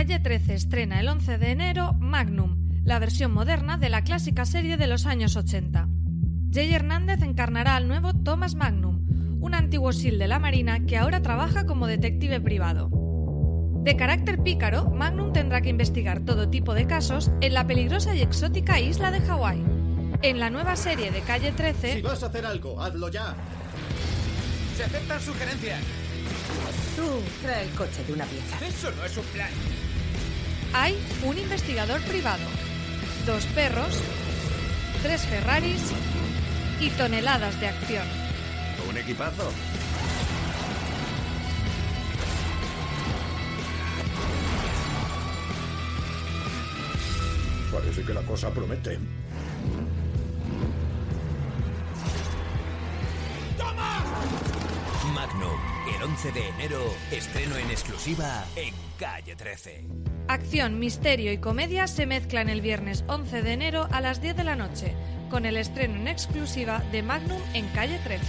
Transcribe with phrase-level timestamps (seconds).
[0.00, 4.78] Calle 13 estrena el 11 de enero Magnum, la versión moderna de la clásica serie
[4.78, 5.90] de los años 80.
[6.50, 9.06] Jay Hernández encarnará al nuevo Thomas Magnum,
[9.42, 12.88] un antiguo SEAL de la Marina que ahora trabaja como detective privado.
[13.84, 18.22] De carácter pícaro, Magnum tendrá que investigar todo tipo de casos en la peligrosa y
[18.22, 19.62] exótica isla de Hawái.
[20.22, 21.96] En la nueva serie de Calle 13...
[21.96, 23.34] Si vas a hacer algo, hazlo ya.
[24.78, 25.82] Se aceptan sugerencias.
[26.96, 28.66] Tú trae el coche de una pieza.
[28.66, 29.50] Eso no es un plan.
[30.72, 32.44] Hay un investigador privado,
[33.26, 33.92] dos perros,
[35.02, 35.82] tres Ferraris
[36.80, 38.06] y toneladas de acción.
[38.88, 39.50] Un equipazo.
[47.72, 48.98] Parece que la cosa promete.
[55.14, 59.86] Magnum, el 11 de enero, estreno en exclusiva en Calle 13.
[60.28, 64.44] Acción, misterio y comedia se mezclan el viernes 11 de enero a las 10 de
[64.44, 64.94] la noche,
[65.30, 68.24] con el estreno en exclusiva de Magnum en Calle 13.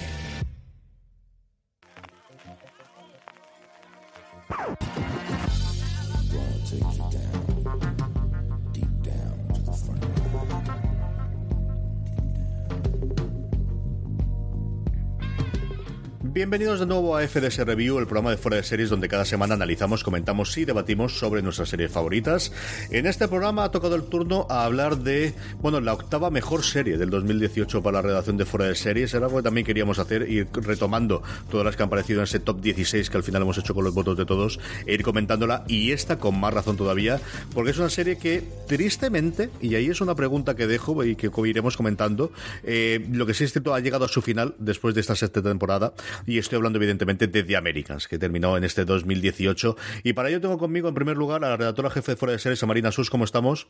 [16.34, 19.56] Bienvenidos de nuevo a FDS Review, el programa de fuera de series donde cada semana
[19.56, 22.54] analizamos, comentamos y debatimos sobre nuestras series favoritas.
[22.90, 26.98] En este programa ha tocado el turno a hablar de, bueno, la octava mejor serie
[26.98, 29.14] del 2018 para la redacción de fuera de series.
[29.14, 32.40] Era algo que también queríamos hacer, ir retomando todas las que han aparecido en ese
[32.40, 35.66] top 16 que al final hemos hecho con los votos de todos, e ir comentándola
[35.68, 37.20] y esta con más razón todavía,
[37.54, 41.30] porque es una serie que tristemente, y ahí es una pregunta que dejo y que
[41.46, 42.32] iremos comentando,
[42.64, 45.42] eh, lo que sí es cierto ha llegado a su final después de esta sexta
[45.42, 45.92] temporada
[46.26, 49.76] y estoy hablando evidentemente de The Americans, que terminó en este 2018.
[50.04, 52.40] Y para ello tengo conmigo en primer lugar a la redactora jefe de Fuera de
[52.40, 53.68] Series, a Marina Sus, ¿cómo estamos?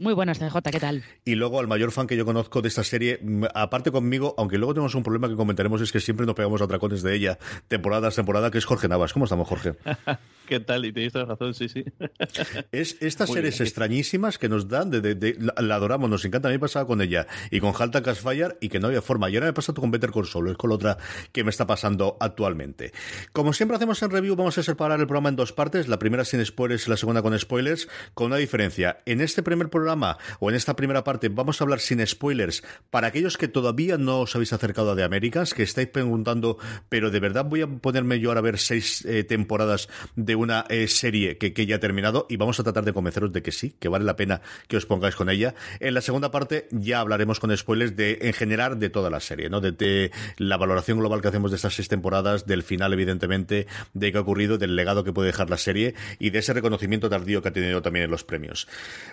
[0.00, 1.04] Muy buenas, CJ, ¿qué tal?
[1.26, 3.20] Y luego al mayor fan que yo conozco de esta serie,
[3.52, 6.64] aparte conmigo, aunque luego tenemos un problema que comentaremos, es que siempre nos pegamos a
[6.64, 7.38] atracones de ella,
[7.68, 9.12] temporada tras temporada, que es Jorge Navas.
[9.12, 9.74] ¿Cómo estamos, Jorge?
[10.48, 10.86] ¿Qué tal?
[10.86, 11.84] Y tenéis toda razón, sí, sí.
[12.72, 16.48] Es estas series extrañísimas que nos dan, de, la, adoramos, nos encanta.
[16.48, 19.28] A mí me pasaba con ella y con Halta Casfire y que no había forma.
[19.28, 20.98] Y ahora me pasa con Better Call Saul, es con la otra
[21.30, 22.92] que me está pasando actualmente.
[23.32, 25.88] Como siempre hacemos en review, vamos a separar el programa en dos partes.
[25.88, 29.02] La primera sin spoilers y la segunda con spoilers, con una diferencia.
[29.04, 29.89] En este primer programa,
[30.38, 34.20] o en esta primera parte, vamos a hablar sin spoilers para aquellos que todavía no
[34.20, 36.58] os habéis acercado a The Americans, que estáis preguntando,
[36.88, 40.64] pero de verdad voy a ponerme yo ahora a ver seis eh, temporadas de una
[40.68, 43.52] eh, serie que, que, ya ha terminado y vamos a tratar de convenceros de que
[43.52, 45.54] sí, que vale la pena que os pongáis con ella.
[45.80, 49.48] En la segunda parte ya hablaremos con spoilers de, en general, de toda la serie,
[49.50, 49.60] ¿no?
[49.60, 54.18] De, la valoración global que hacemos de estas seis temporadas, del final, evidentemente, de qué
[54.18, 57.48] ha ocurrido, del legado que puede dejar la serie y de ese reconocimiento tardío que
[57.48, 58.68] ha tenido también en los premios.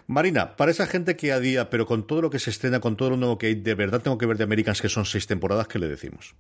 [0.08, 2.98] Marina, para esa gente que a día, pero con todo lo que se estrena, con
[2.98, 5.28] todo lo nuevo que hay, de verdad tengo que ver de Americans, que son seis
[5.28, 6.36] temporadas, ¿qué le decimos?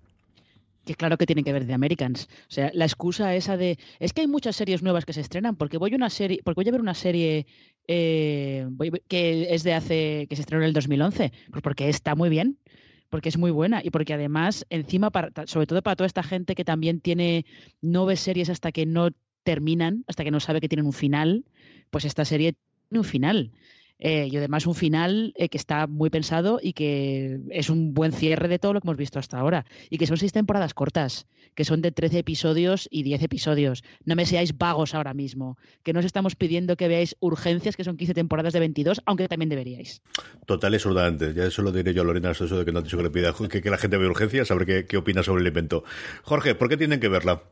[0.88, 2.28] que claro que tienen que ver de Americans.
[2.50, 5.56] O sea, la excusa esa de es que hay muchas series nuevas que se estrenan
[5.56, 7.46] porque voy a una serie, porque voy a ver una serie
[7.88, 8.68] eh,
[9.08, 12.58] que es de hace que se estrenó en el 2011, pues porque está muy bien,
[13.10, 16.56] porque es muy buena y porque además encima para, sobre todo para toda esta gente
[16.56, 17.46] que también tiene
[17.82, 19.10] no ve series hasta que no
[19.44, 21.46] terminan, hasta que no sabe que tienen un final,
[21.92, 22.56] pues esta serie
[22.90, 23.52] tiene un final.
[24.00, 28.12] Eh, y además un final eh, que está muy pensado y que es un buen
[28.12, 29.66] cierre de todo lo que hemos visto hasta ahora.
[29.90, 31.26] Y que son seis temporadas cortas,
[31.56, 33.84] que son de 13 episodios y 10 episodios.
[34.06, 37.84] No me seáis vagos ahora mismo, que no os estamos pidiendo que veáis urgencias, que
[37.84, 40.02] son 15 temporadas de 22, aunque también deberíais.
[40.46, 41.36] Total y antes.
[41.36, 43.10] Ya eso lo diré yo a Lorena, eso de que no ha dicho que le
[43.10, 45.84] pida que, la gente vea urgencias, a ver qué, qué opina sobre el invento.
[46.24, 47.44] Jorge, ¿por qué tienen que verla?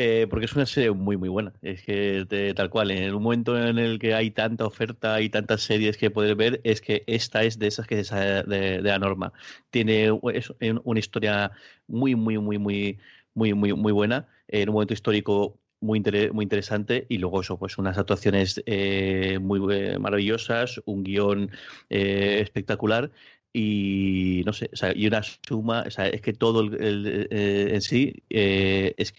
[0.00, 1.52] Eh, porque es una serie muy, muy buena.
[1.60, 2.24] Es que
[2.54, 6.08] tal cual, en un momento en el que hay tanta oferta y tantas series que
[6.08, 9.32] poder ver, es que esta es de esas que es de, de la norma.
[9.70, 11.50] Tiene una historia
[11.88, 12.98] muy, muy, muy, muy,
[13.34, 16.00] muy, muy, muy buena, en un momento histórico muy,
[16.32, 21.50] muy interesante y luego eso, pues unas actuaciones eh, muy eh, maravillosas, un guion
[21.88, 23.10] espectacular
[23.52, 29.12] y no sé, y una suma, es que todo el, en sí es,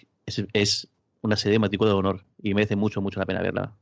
[0.53, 0.87] es,
[1.21, 3.75] una serie de matrícula de honor y merece mucho, mucho la pena verla.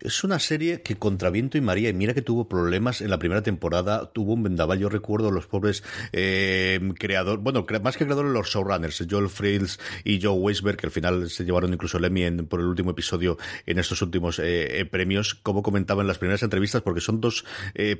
[0.00, 3.18] Es una serie que contra viento y María, y mira que tuvo problemas en la
[3.18, 8.32] primera temporada, tuvo un vendaval, yo recuerdo los pobres eh, creadores, bueno, más que creadores
[8.32, 12.30] los showrunners, Joel Frills y Joe Weisberg, que al final se llevaron incluso el Emmy
[12.44, 13.36] por el último episodio
[13.66, 17.44] en estos últimos eh, eh, premios, como comentaba en las primeras entrevistas, porque son dos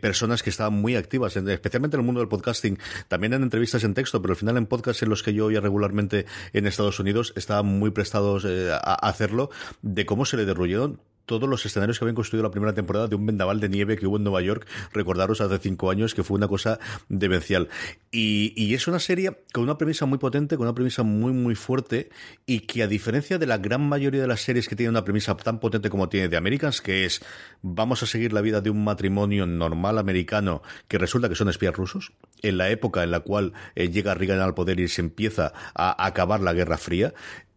[0.01, 2.79] personas que estaban muy activas, especialmente en el mundo del podcasting,
[3.09, 5.61] también en entrevistas en texto, pero al final en podcasts en los que yo oía
[5.61, 9.51] regularmente en Estados Unidos, estaban muy prestados a hacerlo,
[9.83, 13.15] de cómo se le derruyeron todos los escenarios que habían construido la primera temporada de
[13.15, 16.37] un vendaval de nieve que hubo en Nueva York, recordaros hace cinco años, que fue
[16.37, 17.69] una cosa demencial.
[18.11, 22.11] Y, es una serie con una premisa muy potente, con una premisa muy, muy fuerte,
[22.47, 25.37] y que a diferencia de la gran mayoría de las series que tienen una premisa
[25.37, 27.23] tan potente como tiene The Americans, que es
[27.63, 31.77] vamos a seguir la vida de un matrimonio normal americano que resulta que son espías
[31.77, 32.13] rusos,
[32.43, 36.05] en la época en la cual eh, llega Reagan al poder y se empieza a
[36.05, 37.15] acabar la Guerra Fría,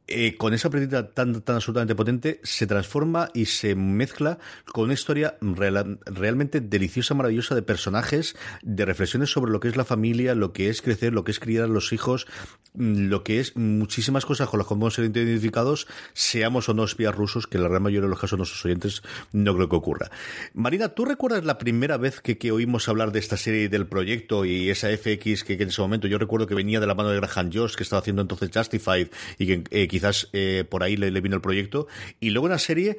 [0.07, 4.93] eh, con esa película tan, tan absolutamente potente, se transforma y se mezcla con una
[4.93, 10.51] historia realmente deliciosa, maravillosa de personajes, de reflexiones sobre lo que es la familia, lo
[10.51, 12.27] que es crecer, lo que es criar a los hijos,
[12.73, 16.83] mm, lo que es muchísimas cosas con las que podemos ser identificados, seamos o no
[16.83, 20.11] espías rusos, que la gran mayoría de los casos nuestros oyentes no creo que ocurra.
[20.53, 24.69] Marina, ¿tú recuerdas la primera vez que, oímos hablar de esta serie del proyecto y
[24.69, 27.51] esa FX que, en ese momento yo recuerdo que venía de la mano de Graham
[27.53, 29.07] Josh, que estaba haciendo entonces Justified
[29.39, 31.87] y que eh, quizás eh, por ahí le, vino el proyecto.
[32.19, 32.97] Y luego una serie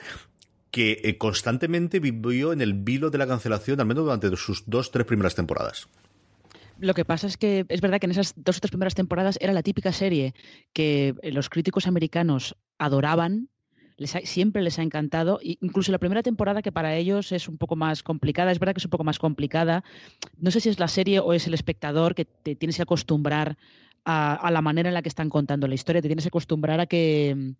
[0.71, 4.93] que eh, constantemente vivió en el vilo de la cancelación, al menos durante sus dos,
[4.93, 5.89] tres primeras temporadas.
[6.79, 9.39] Lo que pasa es que es verdad que en esas dos o tres primeras temporadas
[9.41, 10.35] era la típica serie
[10.73, 13.49] que eh, los críticos americanos adoraban,
[14.25, 18.03] siempre les ha encantado, incluso la primera temporada que para ellos es un poco más
[18.03, 19.85] complicada, es verdad que es un poco más complicada,
[20.39, 23.57] no sé si es la serie o es el espectador que te tienes que acostumbrar
[24.05, 26.03] a, la manera en la que están contando la historia.
[26.03, 27.55] Te tienes que acostumbrar a que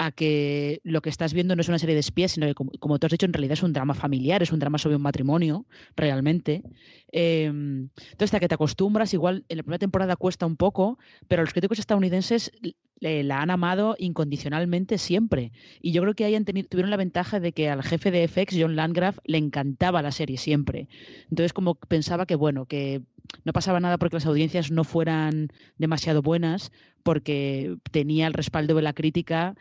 [0.00, 2.98] a que lo que estás viendo no es una serie de espías, sino que, como,
[2.98, 5.66] tú has dicho, en realidad es un drama familiar, es un drama sobre un matrimonio,
[5.96, 6.62] realmente.
[7.10, 11.42] Em, entonces, hasta que te acostumbras, igual en la primera temporada cuesta un poco, pero
[11.42, 12.52] los críticos estadounidenses
[13.00, 15.52] la han amado incondicionalmente siempre.
[15.80, 18.56] Y yo creo que hayan tenido, tuvieron la ventaja de que al jefe de FX,
[18.58, 20.88] John Landgraf, le encantaba la serie siempre.
[21.30, 23.02] Entonces, como pensaba que, bueno, que
[23.44, 26.72] no pasaba nada porque las audiencias no fueran demasiado buenas,
[27.02, 29.54] porque tenía el respaldo de la crítica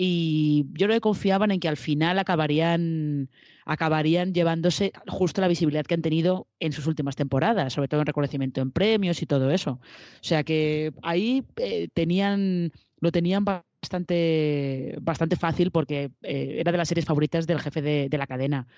[0.00, 3.28] y yo creo que confiaban en que al final acabarían,
[3.64, 8.06] acabarían llevándose justo la visibilidad que han tenido en sus últimas temporadas, sobre todo en
[8.06, 9.72] reconocimiento en premios y todo eso.
[9.72, 16.78] O sea que ahí eh, tenían, lo tenían bastante, bastante fácil porque eh, era de
[16.78, 18.68] las series favoritas del jefe de, la cadena.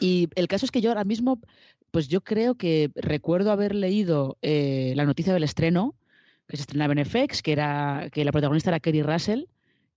[0.00, 1.42] Y el caso es que yo ahora mismo,
[1.90, 5.94] pues yo creo que recuerdo haber leído eh, la noticia del estreno,
[6.48, 9.44] que se estrenaba en FX, que era que la protagonista era Kerry Russell,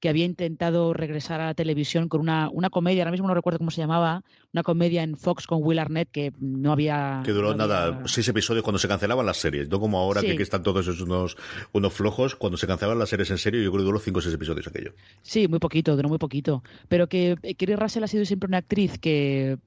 [0.05, 3.57] que había intentado regresar a la televisión con una, una comedia, ahora mismo no recuerdo
[3.57, 4.21] cómo se llamaba,
[4.53, 7.23] una comedia en Fox con Will Arnett que no había...
[7.25, 10.61] Que duró nada, seis episodios cuando se cancelaban las series, no como ahora que, están
[10.61, 11.37] todos esos unos,
[11.71, 14.21] unos flojos, cuando se cancelaban las series en serio yo creo que duró cinco o
[14.21, 14.93] seis episodios aquello.
[15.23, 18.99] Sí, muy poquito, duró muy poquito, pero que Kerry Russell ha sido siempre una actriz
[18.99, 19.57] que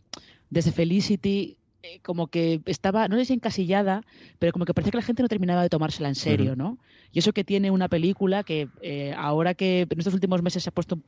[0.50, 1.58] desde Felicity
[1.88, 4.02] eh, como que estaba, no si encasillada,
[4.38, 6.78] pero como que parecía que la gente no terminaba de tomársela en serio, ¿no?
[7.12, 10.68] Y eso que tiene una película que eh, ahora que en estos últimos meses se
[10.68, 10.98] ha puesto,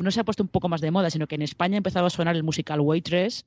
[0.00, 2.06] no se ha puesto un poco más de moda, sino que en España ha empezado
[2.06, 3.44] a sonar el musical Waitress,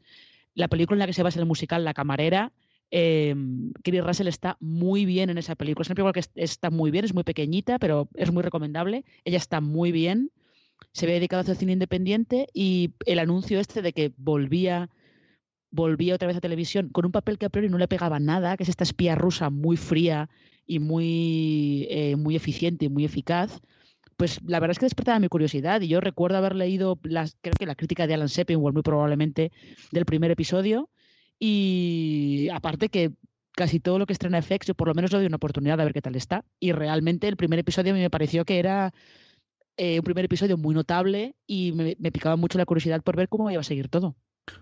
[0.53, 2.51] la película en la que se basa el musical La Camarera,
[2.91, 3.35] eh,
[3.83, 5.83] Russell está muy bien en esa película.
[5.83, 9.03] Es una película que está muy bien, es muy pequeñita, pero es muy recomendable.
[9.25, 10.31] Ella está muy bien.
[10.93, 14.89] Se había dedicado a hacer cine independiente y el anuncio este de que volvía
[15.71, 18.57] volvía otra vez a televisión con un papel que a priori no le pegaba nada,
[18.57, 20.29] que es esta espía rusa muy fría
[20.65, 23.61] y muy, eh, muy eficiente y muy eficaz,
[24.17, 27.53] pues la verdad es que despertaba mi curiosidad y yo recuerdo haber leído las, creo
[27.57, 29.51] que la crítica de Alan Sepinwall muy probablemente
[29.91, 30.89] del primer episodio
[31.39, 33.11] y aparte que
[33.51, 35.83] casi todo lo que estrena FX yo por lo menos le doy una oportunidad de
[35.83, 38.93] ver qué tal está y realmente el primer episodio a mí me pareció que era
[39.77, 43.51] eh, un primer episodio muy notable y me picaba mucho la curiosidad por ver cómo
[43.51, 44.15] iba a seguir todo.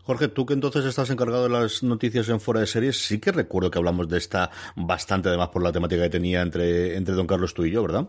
[0.03, 3.31] Jorge, tú que entonces estás encargado de las noticias en fuera de series, sí que
[3.31, 7.27] recuerdo que hablamos de esta bastante, además por la temática que tenía entre, entre Don
[7.27, 8.07] Carlos tú y yo, ¿verdad?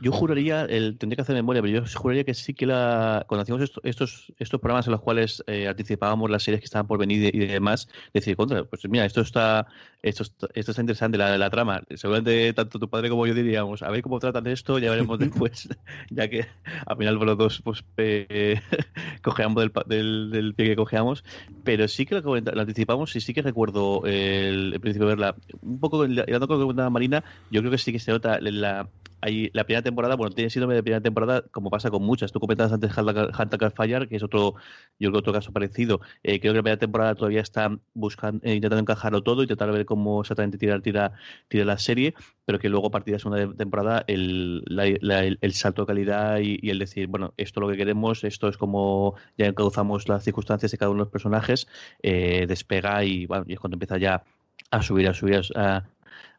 [0.00, 3.42] Yo juraría, el, tendría que hacer memoria, pero yo juraría que sí que la, cuando
[3.42, 7.34] hacíamos estos, estos programas en los cuales eh, anticipábamos las series que estaban por venir
[7.34, 9.66] y, demás, decir, contra, pues mira, esto está,
[10.02, 11.82] esto, esto está interesante, la, la trama.
[11.94, 15.68] Seguramente tanto tu padre como yo diríamos, a ver cómo tratan esto, ya veremos después,
[16.10, 16.46] ya que
[16.86, 18.60] al final los dos pues eh,
[19.22, 21.24] cojeamos del, del, pie que cojeamos,
[21.62, 25.34] pero sí que lo, anticipamos y sí que recuerdo el, principio de verla.
[25.60, 28.88] Un poco, hablando con la Marina, yo creo que sí que se nota la
[29.20, 32.32] hay la primera temporada, bueno, tiene síndrome de primera temporada, como pasa con muchas.
[32.32, 34.54] Tú comentabas antes Hunter Fire, que es otro,
[34.98, 36.00] yo creo otro caso parecido.
[36.22, 39.70] Eh, creo que la primera temporada todavía está buscando, eh, intentando encajarlo todo, y intentar
[39.72, 41.12] ver cómo exactamente tirar, tira,
[41.48, 44.64] tira la serie, pero que luego a partir de la segunda temporada el,
[45.40, 48.56] el, salto de calidad y, el decir, bueno, esto es lo que queremos, esto es
[48.56, 51.68] como ya encauzamos las circunstancias de cada uno de los personajes,
[52.02, 54.24] eh, despega y, bueno, y es cuando empieza ya
[54.70, 55.84] a subir, a subir, a,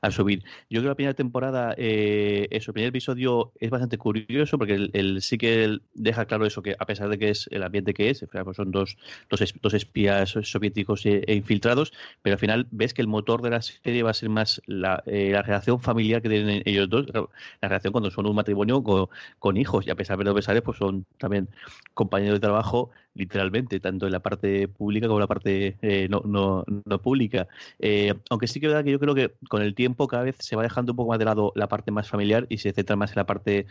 [0.01, 0.43] a subir.
[0.69, 4.89] Yo creo que la primera temporada, eh, eso, el primer episodio es bastante curioso porque
[4.91, 8.09] el, sí que deja claro eso, que a pesar de que es el ambiente que
[8.09, 8.97] es, pues son dos,
[9.29, 13.61] dos, espías soviéticos e, e, infiltrados, pero al final ves que el motor de la
[13.61, 17.27] serie va a ser más la, eh, relación familiar que tienen ellos dos, la
[17.61, 21.05] relación cuando son un matrimonio con, hijos, y a pesar de los besares, pues son
[21.17, 21.47] también
[21.93, 26.21] compañeros de trabajo literalmente, tanto en la parte pública como en la parte eh, no,
[26.25, 27.47] no, no, pública.
[27.79, 30.35] Eh, aunque sí que es verdad que yo creo que con el tiempo cada vez
[30.39, 32.95] se va dejando un poco más de lado la parte más familiar y se centra
[32.95, 33.65] más en la parte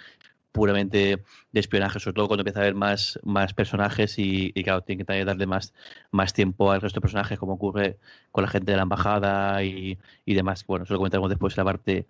[0.52, 5.00] puramente de espionaje, sobre todo cuando empieza a haber más, más personajes y, claro, tiene
[5.00, 5.73] que también darle más,
[6.11, 7.99] más tiempo al resto de personajes, como ocurre
[8.33, 10.64] con la gente de la embajada y, y demás.
[10.66, 12.07] Bueno, eso lo comentaremos después en la parte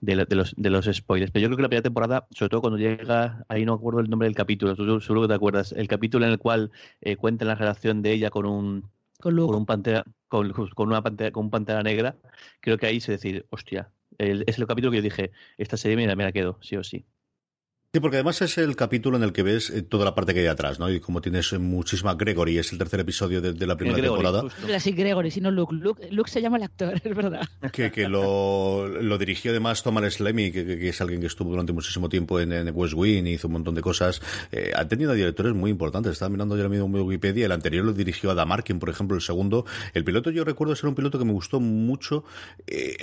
[0.00, 1.32] de, los, de los spoilers.
[1.32, 4.10] Pero yo creo que la primera temporada, sobre todo cuando llega, ahí no acuerdo el
[4.10, 7.48] nombre del capítulo, tú seguro que te acuerdas, el capítulo en el cual eh, cuentan
[7.48, 8.90] la relación de ella con un
[9.20, 12.16] con, un pantera, con, con, una pantera, con un pantera negra,
[12.60, 16.14] creo que ahí se decir, hostia, es el capítulo que yo dije, esta serie me
[16.14, 17.04] me la quedo, sí o sí.
[17.94, 20.40] Sí, porque además es el capítulo en el que ves eh, toda la parte que
[20.40, 20.90] hay atrás, ¿no?
[20.90, 24.42] Y como tienes eh, muchísima Gregory, es el tercer episodio de, la primera temporada.
[24.78, 25.74] Sí, Gregory, sino Luke.
[25.74, 26.30] Luke.
[26.30, 27.48] se llama el actor, es verdad.
[27.72, 31.72] Que, que lo, lo, dirigió además Thomas Slemmy, que, que, es alguien que estuvo durante
[31.72, 34.20] muchísimo tiempo en, en West Wing y hizo un montón de cosas.
[34.52, 36.12] Eh, ha tenido directores muy importantes.
[36.12, 37.46] Estaba mirando yo mismo en Wikipedia.
[37.46, 39.64] El anterior lo dirigió Adam Arkin, por ejemplo, el segundo.
[39.94, 42.24] El piloto yo recuerdo ser un piloto que me gustó mucho,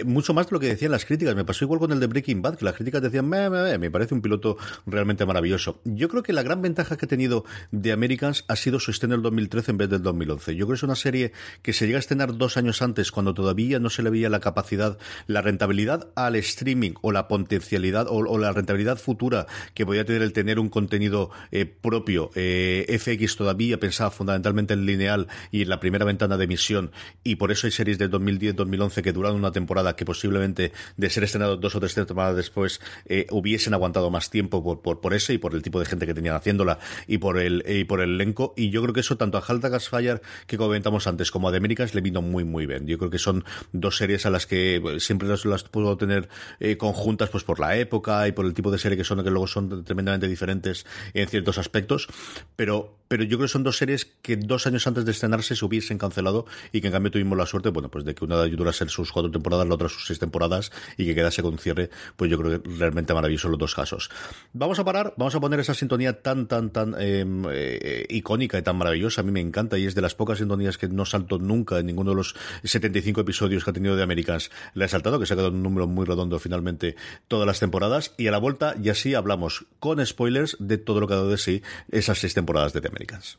[0.06, 1.36] mucho más de lo que decían las críticas.
[1.36, 3.90] Me pasó igual con el de Breaking Bad, que las críticas decían, me, me, me
[3.90, 5.82] parece un piloto realmente maravilloso.
[5.84, 9.16] Yo creo que la gran ventaja que ha tenido de Americans ha sido su estreno
[9.16, 10.56] en el 2013 en vez del 2011.
[10.56, 13.34] Yo creo que es una serie que se llega a estrenar dos años antes, cuando
[13.34, 18.38] todavía no se le veía la capacidad, la rentabilidad al streaming o la potencialidad o,
[18.38, 22.32] la rentabilidad futura que podía tener el tener un contenido eh, propio.
[22.36, 26.92] Eh, FX todavía pensaba fundamentalmente en lineal y en la primera ventana de emisión,
[27.24, 31.24] y por eso hay series de 2010-2011 que duraron una temporada que posiblemente de ser
[31.24, 35.38] estrenado dos o tres temporadas después eh, hubiesen aguantado más tiempo por, por, ese y
[35.38, 38.54] por el tipo de gente que tenían haciéndola y por el y por el elenco.
[38.58, 41.58] Y yo creo que eso tanto a Halta Gasfire que comentamos antes como a The
[41.58, 42.88] Americans le vino muy muy bien.
[42.88, 46.30] Yo creo que son dos series a las que pues, siempre las, las puedo tener
[46.60, 49.30] eh, conjuntas pues por la época y por el tipo de serie que son que
[49.30, 52.08] luego son tremendamente diferentes en ciertos aspectos.
[52.56, 55.66] Pero pero yo creo que son dos series que dos años antes de estrenarse se
[55.66, 58.90] hubiesen cancelado y que en cambio tuvimos la suerte, bueno, pues de que una ser
[58.90, 62.38] sus cuatro temporadas, la otra sus seis temporadas y que quedase con cierre, pues yo
[62.38, 64.10] creo que realmente maravilloso los dos casos.
[64.54, 68.62] Vamos a parar, vamos a poner esa sintonía tan, tan, tan em, eh, icónica y
[68.62, 71.38] tan maravillosa, a mí me encanta y es de las pocas sintonías que no salto
[71.38, 74.52] nunca en ninguno de los 75 episodios que ha tenido de Americans.
[74.74, 76.96] Le he saltado, que se ha quedado un número muy redondo finalmente
[77.28, 81.08] todas las temporadas y a la vuelta ya sí hablamos con spoilers de todo lo
[81.08, 83.36] que ha dado de sí esas seis temporadas de The Americans.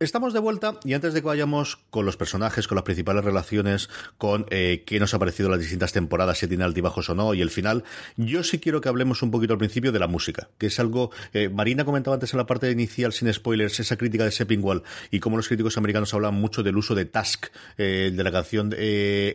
[0.00, 3.90] Estamos de vuelta y antes de que vayamos con los personajes, con las principales relaciones,
[4.16, 7.42] con eh, qué nos ha parecido las distintas temporadas, si tiene altibajos o no, y
[7.42, 7.82] el final,
[8.16, 11.10] yo sí quiero que hablemos un poquito al principio de la música, que es algo,
[11.32, 15.18] eh, Marina comentaba antes en la parte inicial, sin spoilers, esa crítica de Seppingwall y
[15.18, 19.34] cómo los críticos americanos hablan mucho del uso de Task, eh, de la canción de...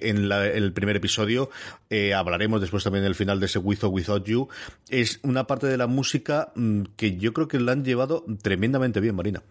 [0.00, 1.50] En el primer episodio
[1.90, 4.48] eh, hablaremos después también del final de ese With or Without You.
[4.88, 9.00] Es una parte de la música mm, que yo creo que la han llevado tremendamente
[9.00, 9.42] bien, Marina.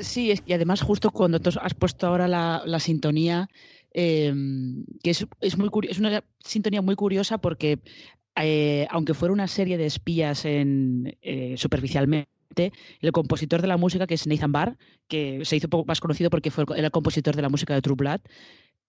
[0.00, 3.50] Sí, y además justo cuando has puesto ahora la, sintonía,
[3.92, 7.78] em, que es, es, muy es una sintonía muy curiosa porque
[8.36, 14.06] eh, aunque fuera una serie de espías en, eh, superficialmente, el compositor de la música,
[14.06, 14.76] que es Nathan Barr,
[15.08, 17.96] que se hizo poco más conocido porque fue el compositor de la música de True
[17.96, 18.20] Blood,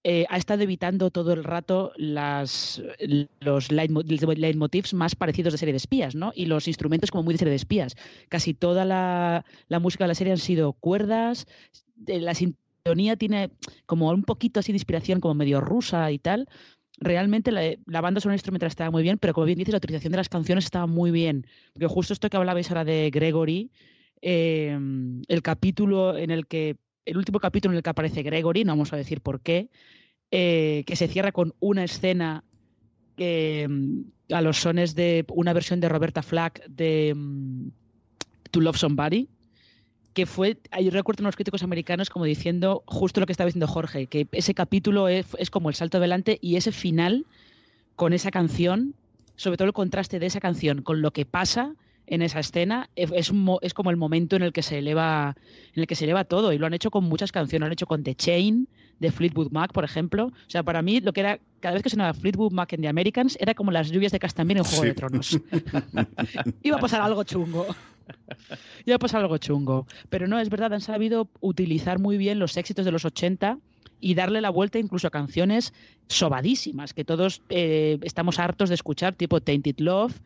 [0.05, 2.83] eh, ha estado evitando todo el rato las,
[3.39, 6.33] los leitmotivs más parecidos de serie de espías, ¿no?
[6.35, 7.95] Y los instrumentos como muy de serie de espías.
[8.27, 9.45] Casi toda la,
[9.79, 11.47] música de la serie han sido cuerdas,
[12.05, 13.51] la sintonía tiene
[13.85, 16.49] como un poquito así de inspiración como medio rusa y tal.
[16.97, 20.17] Realmente la, banda sonora instrumental estaba muy bien, pero como bien dices, la utilización de
[20.17, 21.47] las canciones estaba muy bien.
[21.71, 23.71] Porque justo esto que hablabais ahora de Gregory,
[24.21, 24.77] eh,
[25.29, 28.93] el capítulo en el que el último capítulo en el que aparece Gregory, no vamos
[28.93, 29.69] a decir por qué,
[30.31, 32.43] eh, que se cierra con una escena
[33.17, 37.67] mm, a los sones de una versión de Roberta Flack de mm,
[38.51, 39.29] To Love Somebody,
[40.13, 44.07] que fue, yo recuerdo unos críticos americanos como diciendo justo lo que estaba diciendo Jorge,
[44.07, 47.25] que ese capítulo es, es como el salto adelante y ese final
[47.95, 48.95] con esa canción,
[49.35, 51.75] sobre todo el contraste de esa canción con lo que pasa
[52.07, 55.35] en esa escena es, es, como el momento en el que se eleva
[55.73, 57.73] en el que se eleva todo y lo han hecho con muchas canciones lo han
[57.73, 58.67] hecho con The Chain
[58.99, 60.27] de Fleetwood Mac por ejemplo.
[60.27, 62.87] O sea para mí lo que era cada vez que sonaba Fleetwood Mac en The
[62.87, 65.39] Americans era como las lluvias de Castamir en Juego de Tronos.
[66.63, 67.67] Iba a pasar algo chungo.
[68.85, 69.87] Iba a pasar algo chungo.
[70.09, 73.59] Pero no es verdad han sabido utilizar muy bien los éxitos de los 80
[73.99, 75.73] y darle la vuelta incluso a canciones
[76.07, 80.19] sobadísimas que todos eh, estamos hartos de escuchar tipo Tainted Love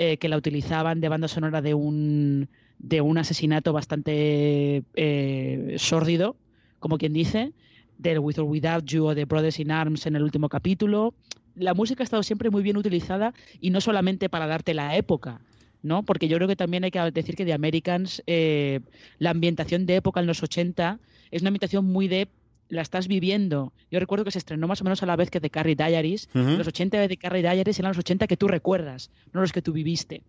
[0.00, 6.36] eh, que la utilizaban de banda sonora de un, de un asesinato bastante eh, sórdido,
[6.78, 7.52] como quien dice,
[7.98, 11.14] del With or Without You o de Brothers in Arms en el último capítulo.
[11.56, 15.40] La música ha estado siempre muy bien utilizada y no solamente para darte la época,
[15.82, 16.04] ¿no?
[16.04, 18.78] Porque yo creo que también hay que decir que de Americans, eh,
[19.18, 21.00] la ambientación de época en los 80
[21.32, 22.28] es una ambientación muy de
[22.68, 23.72] la estás viviendo.
[23.90, 26.28] Yo recuerdo que se estrenó más o menos a la vez que The Carrie Diaries.
[26.32, 29.62] Los 80 de The Carrie Diaries eran los 80 que tú recuerdas, no los que
[29.62, 30.22] tú viviste.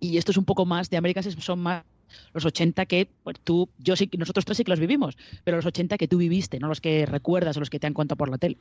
[0.00, 1.84] Y esto es un poco más, de Americans son más
[2.32, 5.66] los 80 que pues, tú, yo sí, nosotros tres sí que los vivimos, pero los
[5.66, 8.30] 80 que tú viviste, no los que recuerdas o los que te han contado por
[8.30, 8.58] la tele.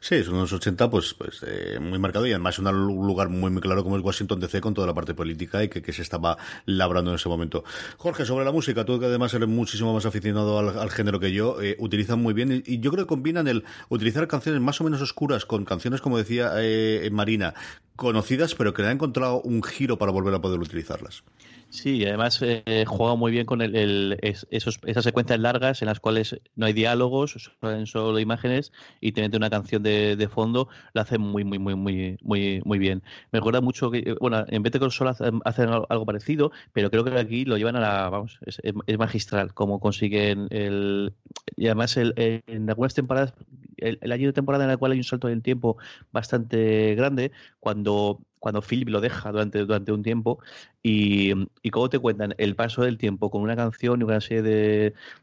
[0.00, 3.60] Sí, son los 80 pues, pues eh, muy marcado y además un lugar muy, muy
[3.60, 6.36] claro como es Washington DC con toda la parte política y que, que, se estaba
[6.66, 7.64] labrando en ese momento.
[7.96, 11.60] Jorge, sobre la música, tú que además eres muchísimo más aficionado al, género que yo,
[11.62, 15.00] eh, utilizan muy bien y, yo creo que combinan el utilizar canciones más o menos
[15.00, 17.54] oscuras con canciones, como decía eh, Marina,
[17.96, 21.22] conocidas, pero que le han encontrado un giro para volver a poder utilizarlas.
[21.72, 24.18] Sí, además eh, juega muy bien con el,
[24.50, 29.36] esos, esas secuencias largas en las cuales no hay diálogos, son solo imágenes y teniendo
[29.38, 33.04] una canción de, de, fondo, lo hace muy, muy, muy, muy, muy, muy bien.
[33.30, 37.16] Me recuerda mucho que, bueno, en vez de Console hacen, algo parecido, pero creo que
[37.16, 41.14] aquí lo llevan a la, vamos, es, magistral cómo consiguen el,
[41.56, 43.32] y además el, en algunas temporadas,
[43.76, 45.76] el, año de temporada en el cual hay un salto del tiempo
[46.10, 47.30] bastante grande,
[47.60, 50.40] cuando cuando Philip lo deja durante, durante un tiempo
[50.82, 54.42] y, y cómo te cuentan el paso del tiempo con una canción y una serie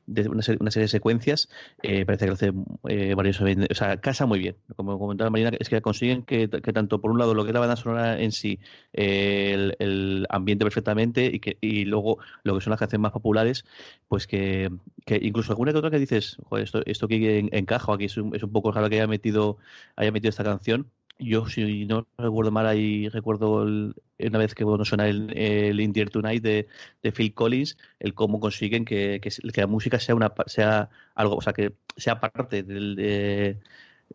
[0.06, 1.49] de, una, serie, de secuencias,
[1.82, 2.53] eh, parece que lo hace
[2.89, 4.56] eh, o sea, casa muy bien.
[4.75, 7.60] Como comentaba Marina, es que consiguen que, tanto por un lado lo que es la
[7.60, 8.60] banda sonora en sí,
[8.93, 13.65] eh, el, ambiente perfectamente y que y luego lo que son las canciones más populares,
[14.08, 14.69] pues que,
[15.06, 18.36] que incluso alguna que otra que dices, joder, esto, esto que encaja aquí es un,
[18.36, 19.58] es un poco raro que haya metido,
[19.95, 24.86] haya metido esta canción yo, si no recuerdo mal, ahí recuerdo una vez que bueno,
[24.86, 26.67] suena el, el In Tonight de,
[27.03, 31.41] de, Phil Collins, el cómo consiguen que, que, la música sea una sea algo, o
[31.41, 33.60] sea, que sea parte del, de,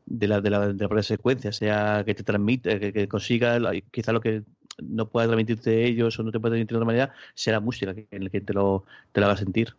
[0.07, 3.59] de, la, de, la, de la propia secuencia, sea que te transmite, que, que consiga
[3.91, 4.43] quizá lo que
[4.83, 7.95] no pueda transmitirte ellos o no te pueda transmitir de otra manera, sea la música
[8.11, 9.75] en la que te lo, te la va a sentir.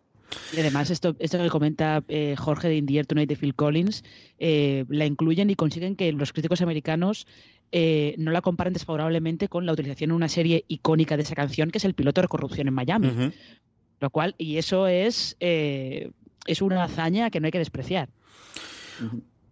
[0.56, 4.04] Y además, esto, esto que comenta eh, Jorge de Indier Tonight de Phil Collins,
[4.38, 7.26] eh, la incluyen y consiguen que los críticos americanos
[7.72, 11.72] eh, no la comparen desfavorablemente con la utilización en una serie icónica de esa canción,
[11.72, 13.32] que es el piloto de corrupción en Miami.
[14.00, 18.10] Lo cual, y eso es, es una hazaña que no hay que despreciar.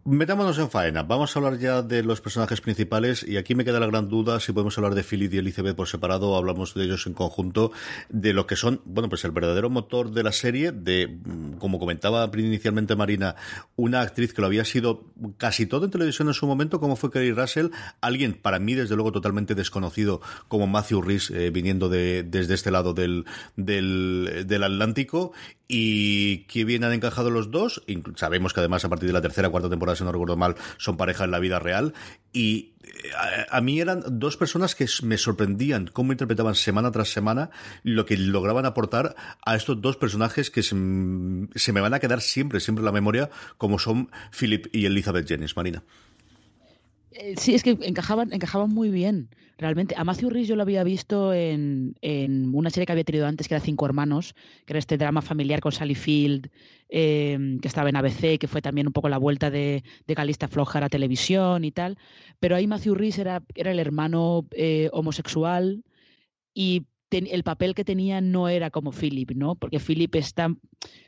[0.03, 1.03] Metámonos en faena.
[1.03, 4.39] Vamos a hablar ya de los personajes principales y aquí me queda la gran duda
[4.39, 7.71] si podemos hablar de Philip y Elizabeth por separado o hablamos de ellos en conjunto,
[8.09, 11.77] de lo que son, bueno, pues el verdadero motor de la serie, de, mm, como
[11.77, 13.35] comentaba inicialmente Marina,
[13.75, 15.05] una actriz que lo había sido
[15.37, 17.67] casi todo en televisión en su momento, como fue Kerry Russell,
[18.01, 22.71] alguien para mí desde luego totalmente desconocido como Matthew Rhys, eh, viniendo de, desde este
[22.71, 25.31] lado del, del, del Atlántico
[25.73, 27.81] y que bien han encajado los dos.
[28.15, 30.97] Sabemos que además a partir de la tercera cuarta temporada, si no recuerdo mal, son
[30.97, 31.93] pareja en la vida real.
[32.33, 37.49] Y eh, a, mí eran dos personas que me sorprendían cómo interpretaban semana tras semana
[37.83, 42.59] lo que lograban aportar a estos dos personajes que se, me van a quedar siempre,
[42.59, 45.83] siempre en la memoria, como son Philip y Elizabeth Jennings, Marina.
[47.11, 49.29] Eh, sí, es que encajaban, encajaban muy bien,
[49.61, 49.95] realmente.
[49.97, 51.95] A Matthew Rhys yo lo había visto en,
[52.53, 55.61] una serie que había tenido antes, que era Cinco Hermanos, que era este drama familiar
[55.61, 56.49] con Sally Field,
[56.89, 60.47] em, que estaba en ABC, que fue también un poco la vuelta de, de Calista
[60.47, 61.97] Floja a la televisión y tal.
[62.39, 65.83] Pero ahí Matthew Rhys era, era el hermano eh, homosexual
[66.53, 69.55] y el papel que tenía no era como Philip, ¿no?
[69.55, 70.55] Porque Philip está,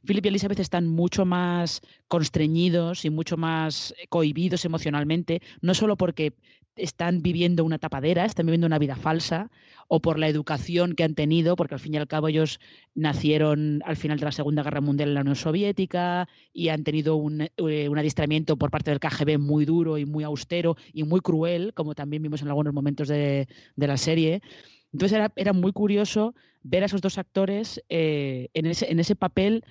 [0.06, 6.34] Philip y Elizabeth están mucho más constreñidos y mucho más cohibidos emocionalmente, no solo porque
[6.76, 9.52] están viviendo una tapadera, están viviendo una vida falsa,
[9.88, 12.60] o por la educación que han tenido, porque al fin y al cabo ellos
[12.96, 17.16] nacieron al final de la Segunda Guerra Mundial en la Unión Soviética y han tenido
[17.16, 21.20] un, eh, un adiestramiento por parte del KGB muy duro y muy austero y muy
[21.20, 24.42] cruel, como también vimos en algunos momentos de, de la serie.
[24.94, 26.34] Entonces era, era muy curioso
[26.64, 29.64] ver a esos dos actores eh, en, ese, en ese papel,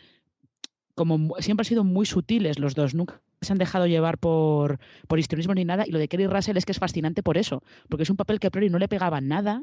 [0.94, 4.78] como siempre han sido muy sutiles los dos, nunca se han dejado llevar por,
[5.08, 5.18] por
[5.54, 5.84] ni nada.
[5.86, 8.40] Y lo de Kerry Russell es que es fascinante por eso, porque es un papel
[8.40, 9.62] que a priori no le pegaba nada.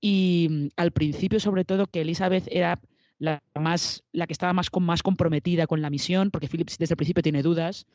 [0.00, 2.80] Y mm, al principio, sobre todo, que Elizabeth era
[3.18, 6.96] la más la que estaba más, más comprometida con la misión, porque Phillips desde el
[6.96, 7.86] principio tiene dudas,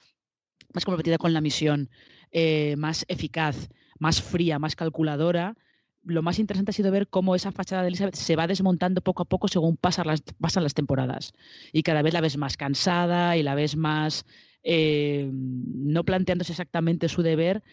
[0.73, 1.89] más comprometida con la misión,
[2.31, 5.55] eh, más eficaz, más fría, más calculadora
[6.07, 9.23] lo más interesante ha sido ver cómo esa fachada de Elizabeth se va desmontando poco
[9.23, 11.33] a poco según pasan las, pasan las temporadas.
[11.73, 14.25] Y cada vez la ves más cansada y la ves más,
[14.69, 17.63] eh, no planteándose exactamente su deber,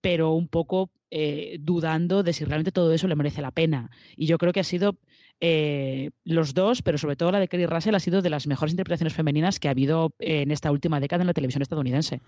[0.00, 3.90] pero un poco eh, dudando de si realmente todo eso le merece la pena.
[4.16, 4.96] Y yo creo que ha sido
[5.40, 8.72] eh, los dos, pero sobre todo la de Kerry Russell, ha sido de las mejores
[8.72, 12.20] interpretaciones femeninas que ha habido en esta última década en la televisión estadounidense.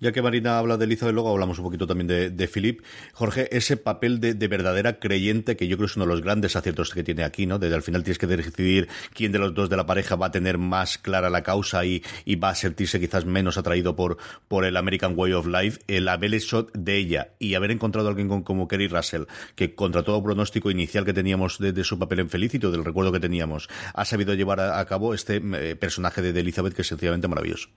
[0.00, 2.82] Ya que Marina habla de Elizabeth, luego hablamos un poquito también de, Philip.
[3.12, 6.94] Jorge, ese papel de, verdadera creyente, que yo creo es uno de los grandes aciertos
[6.94, 7.58] que tiene aquí, ¿no?
[7.58, 10.30] Desde al final tienes que decidir quién de los dos de la pareja va a
[10.30, 12.02] tener más clara la causa y,
[12.36, 15.80] va a sentirse quizás menos atraído por, por el American Way of Life.
[15.88, 19.24] El haber hecho de ella y haber encontrado a alguien como Kerry Russell,
[19.56, 23.18] que contra todo pronóstico inicial que teníamos de, su papel en Felicito, del recuerdo que
[23.18, 27.68] teníamos, ha sabido llevar a, cabo este eh, personaje de Elizabeth que es sencillamente maravilloso.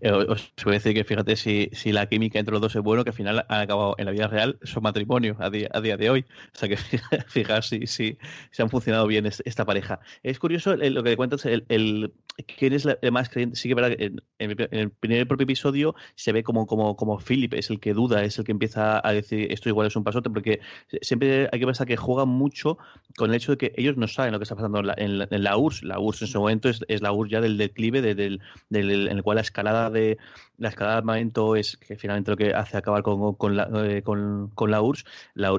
[0.00, 2.82] Eh, os voy a decir que fíjate si, si, la química entre los dos es
[2.82, 5.80] bueno, que al final han acabado en la vida real su matrimonio a día, a
[5.80, 6.24] día de hoy.
[6.54, 6.76] O sea que
[7.28, 8.18] fijar si, si,
[8.50, 10.00] si han funcionado bien esta pareja.
[10.22, 12.12] Es curioso lo que cuentas, el, el,
[12.58, 13.56] quién es el más creyente.
[13.56, 17.54] Sí que verdad, en, en, el primer propio episodio se ve como, como, como Philip
[17.54, 20.30] es el que duda, es el que empieza a decir esto igual es un pasote,
[20.30, 20.60] porque
[21.02, 22.78] siempre hay que pensar que juegan mucho
[23.16, 24.94] con el hecho de que ellos no saben lo que está pasando en la,
[25.28, 25.84] en la, URSS.
[25.84, 29.16] La URSS en su momento es, es la URSS ya del declive, del, del, en
[29.16, 30.18] el cual las escalada de
[30.58, 34.02] la escalada de armamento es que finalmente lo que hace acabar con, con, la, eh,
[34.02, 35.04] con, con la URSS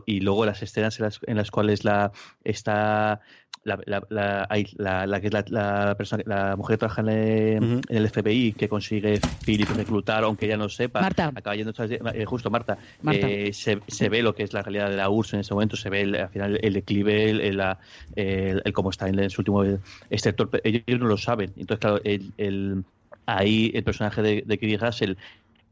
[0.06, 2.12] y luego las escenas en las, en las cuales la
[2.44, 3.22] está
[3.64, 8.54] la, la, la, la, que es la, persona, la mujer que trabaja en, el FBI
[8.54, 11.32] que consigue Philip reclutar, aunque ella no sepa, Marta.
[11.34, 12.78] acaba yendo eh, justo Marta,
[13.10, 15.78] Eh, se, se, ve lo que es la realidad de la URSS en ese momento,
[15.78, 19.64] se ve al final el declive, el, el, el, cómo está en, su último
[20.10, 22.84] exceptor, ellos no lo saben, entonces claro, el
[23.26, 25.16] ahí el personaje de, de Kiri Russell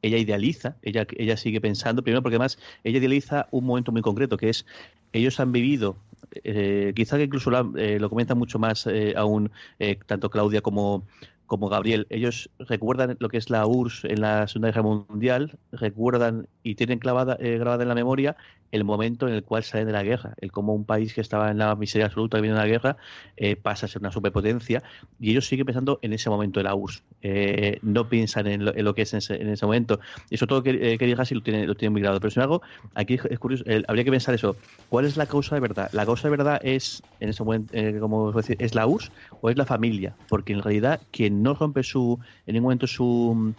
[0.01, 4.37] ella idealiza, ella, ella sigue pensando, primero porque además ella idealiza un momento muy concreto,
[4.37, 4.65] que es,
[5.13, 5.95] ellos han vivido,
[6.43, 9.51] eh, quizá que incluso eh, lo comenta mucho más eh, aún
[10.07, 11.03] tanto Claudia como,
[11.51, 16.47] como Gabriel, ellos recuerdan lo que es la URSS en la Segunda Guerra Mundial, recuerdan
[16.63, 18.37] y tienen clavada, grabada en la memoria
[18.71, 21.51] el momento en el cual salen de la guerra, el cómo un país que estaba
[21.51, 22.97] en la miseria absoluta viviendo la guerra
[23.37, 24.81] eh, pasa a ser una superpotencia
[25.19, 28.95] y ellos siguen pensando en ese momento de la URSS, eh, no piensan en lo,
[28.95, 29.99] que es en ese, momento.
[30.29, 32.01] Y eso todo que, eh, que digas lo tiene, lo tiene muy.
[32.01, 32.61] Pero sin embargo,
[32.95, 34.55] aquí es curioso, habría que pensar eso.
[34.89, 35.89] ¿Cuál es la causa de verdad?
[35.91, 39.11] ¿La causa de verdad es, en ese momento, como decir, es la URSS
[39.41, 40.15] o es la familia?
[40.29, 43.53] Porque en realidad quien no rompe su, en ningún momento su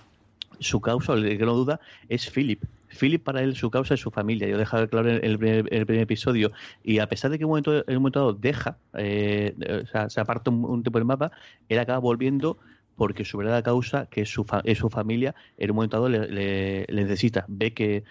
[0.62, 2.62] su causa, el que no duda, es Philip.
[2.88, 4.48] Philip para él su causa es su familia.
[4.48, 6.52] Yo he dejado claro en el, primer, episodio.
[6.84, 9.86] Y a pesar de que en un momento, en un momento dado deja, eh, o
[9.86, 11.32] sea, se aparta un, tiempo del mapa,
[11.68, 12.58] él acaba volviendo
[12.96, 16.86] porque su verdadera causa, que es su, es su familia, en un momento dado le
[16.90, 17.46] necesita.
[17.48, 18.04] Ve que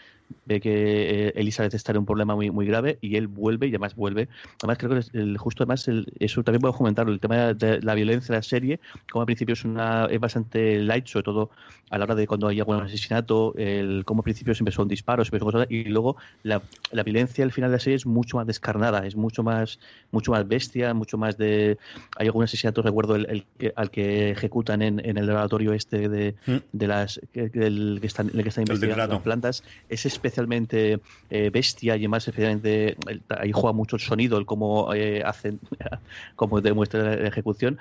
[0.45, 3.69] ve que eh, Elizabeth está en un problema muy, muy grave y él vuelve y
[3.69, 4.27] además vuelve.
[4.59, 5.89] Además, creo que el, justo además
[6.19, 8.79] eso también puedo comentarlo, el tema de la violencia de la serie,
[9.11, 11.51] como al principio es, una, es bastante light, sobre todo
[11.91, 15.27] a la hora de cuando hay algún asesinato, el, como al principio siempre son disparos,
[15.27, 18.37] siempre son cosas, y luego la, la, violencia al final de la serie es mucho
[18.37, 19.77] más descarnada, es mucho más,
[20.11, 21.77] mucho más bestia, mucho más de...
[22.15, 26.55] Hay algún asesinato, recuerdo, el, al que ejecutan en, en, el laboratorio este de, mm.
[26.71, 27.19] de las...
[27.33, 30.99] El, que están, el que está investigando las plantas, es especialmente
[31.31, 32.95] eh, bestia y más especialmente
[33.29, 35.59] ahí juega mucho el sonido, el cómo eh, hacen,
[36.35, 37.79] cómo demuestra la ejecución.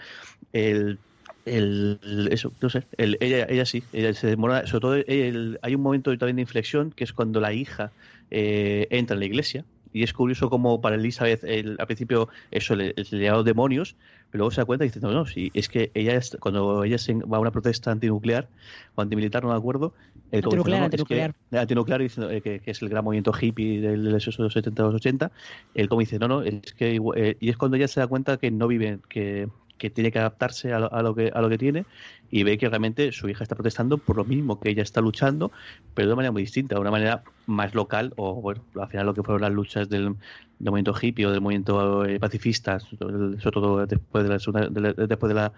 [0.52, 0.98] El,
[1.44, 1.98] el,
[2.30, 5.82] eso, no sé, el, ella, ella sí, ella se demora, sobre todo el, hay un
[5.82, 7.92] momento también de inflexión que es cuando la hija
[8.30, 12.94] eh, entra en la iglesia y es curioso como para Elizabeth al principio eso le,
[13.10, 13.96] le demonios,
[14.30, 16.98] pero luego se da cuenta y dice, no, no, si es que ella cuando ella
[16.98, 18.48] se va a una protesta antinuclear
[18.94, 19.92] o antimilitar, no me acuerdo,
[20.30, 21.30] el antinuclear, antinuclear.
[21.30, 24.94] Es que, antinuclear diciendo eh, que, es el gran movimiento hippie de los 70 los
[24.94, 25.32] 80,
[25.74, 28.36] él como dice, no, no, es que eh, y es cuando ella se da cuenta
[28.36, 29.48] que no vive, que
[29.80, 31.86] que tiene que adaptarse a lo, que, a lo que tiene
[32.30, 35.50] y ve que realmente su hija está protestando por lo mismo que ella está luchando,
[35.94, 39.06] pero de una manera muy distinta, de una manera más local, o bueno, al final
[39.06, 40.14] lo que fueron las luchas del,
[40.60, 45.52] movimiento hippie o del movimiento eh, pacifista, sobre todo después de la, después de la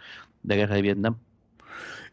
[0.45, 1.17] guerra de Vietnam.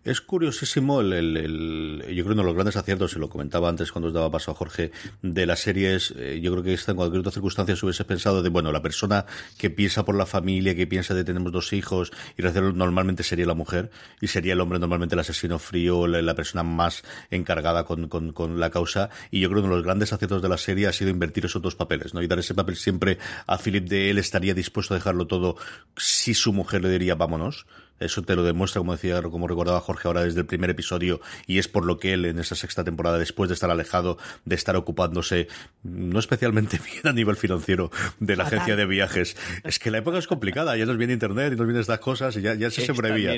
[0.05, 3.91] Es curiosísimo el, yo creo que uno de los grandes aciertos, se lo comentaba antes
[3.91, 7.19] cuando os daba paso a Jorge, de las series, eh, yo creo que en cualquier
[7.19, 9.25] otra circunstancia se hubiese pensado de, bueno, la persona
[9.57, 13.55] que piensa por la familia, que piensa de tenemos dos hijos, y normalmente sería la
[13.55, 18.59] mujer, y sería el hombre normalmente el asesino frío, la, persona más encargada con, con,
[18.59, 20.93] la causa, y yo creo que uno de los grandes aciertos de la serie ha
[20.93, 22.21] sido invertir esos dos papeles, ¿no?
[22.21, 25.57] Y dar ese papel siempre a Philip de él estaría dispuesto a dejarlo todo
[25.97, 27.65] si su mujer le diría vámonos,
[27.99, 31.59] eso te lo demuestra, como decía, como recordaba Jorge ahora desde el primer episodio, y
[31.59, 34.75] es por lo que él en esa sexta temporada, después de estar alejado, de estar
[34.75, 35.47] ocupándose
[35.83, 40.17] no especialmente bien a nivel financiero de la agencia de viajes, es que la época
[40.17, 42.85] es complicada, ya nos viene internet y nos vienen estas cosas y ya, ya se
[42.85, 43.37] sobrevía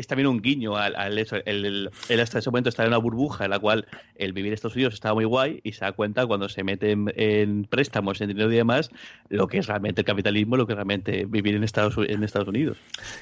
[0.00, 1.36] es también un guiño al, eso.
[1.44, 3.86] Él, hasta ese momento está en una burbuja en la cual
[4.16, 6.90] el vivir en Estados Unidos estaba muy guay y se da cuenta cuando se mete
[6.90, 8.90] en, préstamos, en dinero y demás,
[9.28, 12.48] lo que es realmente el capitalismo, lo que es realmente vivir en Estados, en Estados
[12.48, 12.78] Unidos.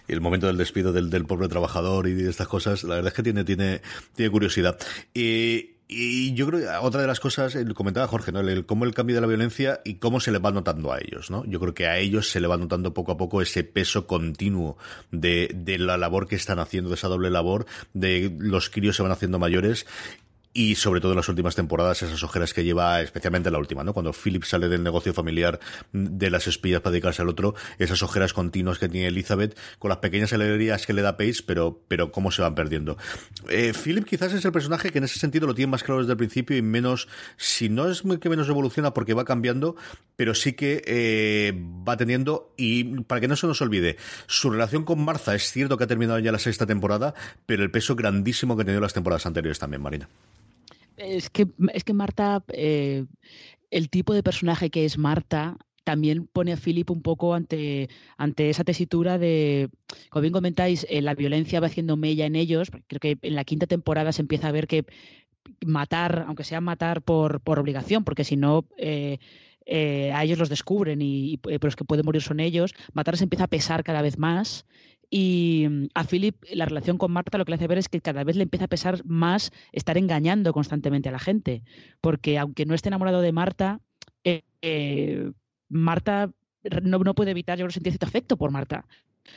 [0.06, 3.08] Y el momento del despido del, del pobre trabajador y de estas cosas, la verdad
[3.08, 3.80] es que tiene, tiene,
[4.14, 4.78] tiene curiosidad.
[5.14, 8.40] Y y yo creo otra de las cosas, comentaba Jorge, ¿no?
[8.40, 11.30] El, cómo el cambio de la violencia y cómo se le va notando a ellos,
[11.30, 11.46] ¿no?
[11.46, 14.76] Yo creo que a ellos se le va notando poco a poco ese peso continuo
[15.10, 19.02] de, de la labor que están haciendo, de esa doble labor, de los críos se
[19.02, 19.86] van haciendo mayores
[20.52, 23.92] y sobre todo en las últimas temporadas esas ojeras que lleva, especialmente la última, ¿no?
[23.92, 25.60] Cuando Philip sale del negocio familiar
[25.92, 29.98] de las espías para dedicarse al otro, esas ojeras continuas que tiene Elizabeth, con las
[29.98, 32.96] pequeñas alegrías que le da Pace, pero, pero cómo se van perdiendo.
[33.48, 36.12] Eh, Philip quizás es el personaje que en ese sentido lo tiene más claro desde
[36.12, 39.76] el principio y menos, si no es que menos evoluciona porque va cambiando,
[40.16, 41.52] pero sí que eh,
[41.88, 45.76] va teniendo, y para que no se nos olvide, su relación con Martha es cierto
[45.76, 47.14] que ha terminado ya la sexta temporada,
[47.46, 50.08] pero el peso grandísimo que ha tenido las temporadas anteriores también, Marina.
[50.98, 53.06] Es que, es que Marta, eh,
[53.70, 58.50] el tipo de personaje que es Marta, también pone a Philip un poco ante, ante
[58.50, 59.70] esa tesitura de,
[60.10, 62.70] como bien comentáis, eh, la violencia va haciendo mella en ellos.
[62.88, 64.84] Creo que en la quinta temporada se empieza a ver que
[65.64, 69.18] matar, aunque sea matar por, por obligación, porque si no, eh,
[70.12, 73.44] a ellos los descubren y, pero los que pueden morir son ellos, matar se empieza
[73.44, 74.66] a pesar cada vez más
[75.10, 78.00] y mm, a Philip la relación con Marta lo que le hace ver es que
[78.00, 81.62] cada vez le empieza a pesar más estar engañando constantemente a la gente.
[82.00, 83.80] Porque aunque no esté enamorado de Marta,
[84.24, 85.30] eh, eh,
[85.68, 86.32] Marta
[86.82, 88.86] no, no, puede evitar, yo sentir cierto afecto por Marta.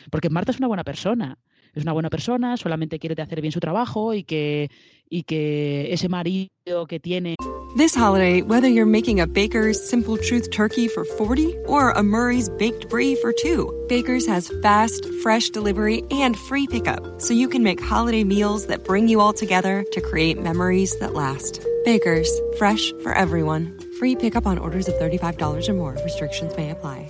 [0.09, 1.37] Porque Marta es una buena persona.
[1.73, 4.69] Es una buena persona, solamente quiere hacer bien su trabajo y que,
[5.09, 6.49] y que ese marido
[6.87, 7.35] que tiene.
[7.77, 12.49] This holiday, whether you're making a Baker's Simple Truth turkey for 40 or a Murray's
[12.49, 17.63] Baked Brie for 2, Baker's has fast, fresh delivery and free pickup, so you can
[17.63, 21.65] make holiday meals that bring you all together to create memories that last.
[21.85, 23.79] Baker's, fresh for everyone.
[23.97, 25.97] Free pickup on orders of $35 or more.
[26.03, 27.09] Restrictions may apply.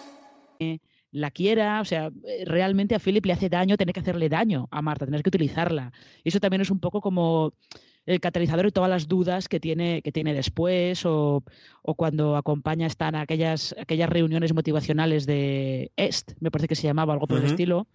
[1.11, 4.67] la quiera, o sea, eh, realmente a Philip le hace daño tener que hacerle daño
[4.71, 5.91] a Marta, tener que utilizarla.
[6.23, 7.53] Y eso también es un poco como
[8.05, 11.43] el catalizador de todas las dudas que tiene, que tiene después o,
[11.95, 17.27] cuando acompaña están aquellas, aquellas reuniones motivacionales de EST, me parece que se llamaba algo
[17.27, 17.87] por el estilo.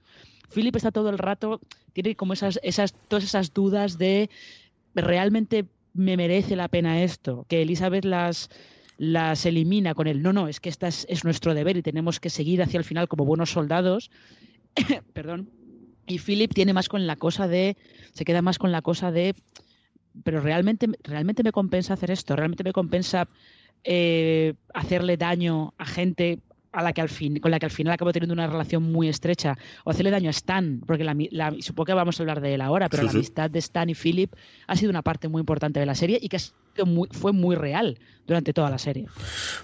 [0.55, 1.61] Philip está todo el rato,
[1.93, 4.31] tiene como esas, esas, todas esas dudas de
[4.95, 8.49] realmente me merece la pena esto, que Elizabeth las
[8.99, 12.31] las elimina con el no, no, es que esta es, nuestro deber y tenemos que
[12.31, 14.11] seguir hacia el final como buenos soldados.
[15.13, 15.51] Perdón.
[16.07, 17.77] Y Philip tiene más con la cosa de,
[18.13, 19.35] se queda más con la cosa de,
[20.23, 23.29] pero realmente, realmente me compensa hacer esto, realmente me compensa
[23.83, 26.39] eh, hacerle daño a gente
[26.73, 29.09] a la que al fin, con la que al final acabo teniendo una relación muy
[29.09, 32.61] estrecha, o hacerle daño a Stan, porque la, supongo que vamos a hablar de él
[32.61, 34.35] ahora, pero la amistad de Stan y Philip
[34.67, 36.37] ha sido una parte muy importante de la serie y que
[37.13, 39.07] fue muy real durante toda la serie.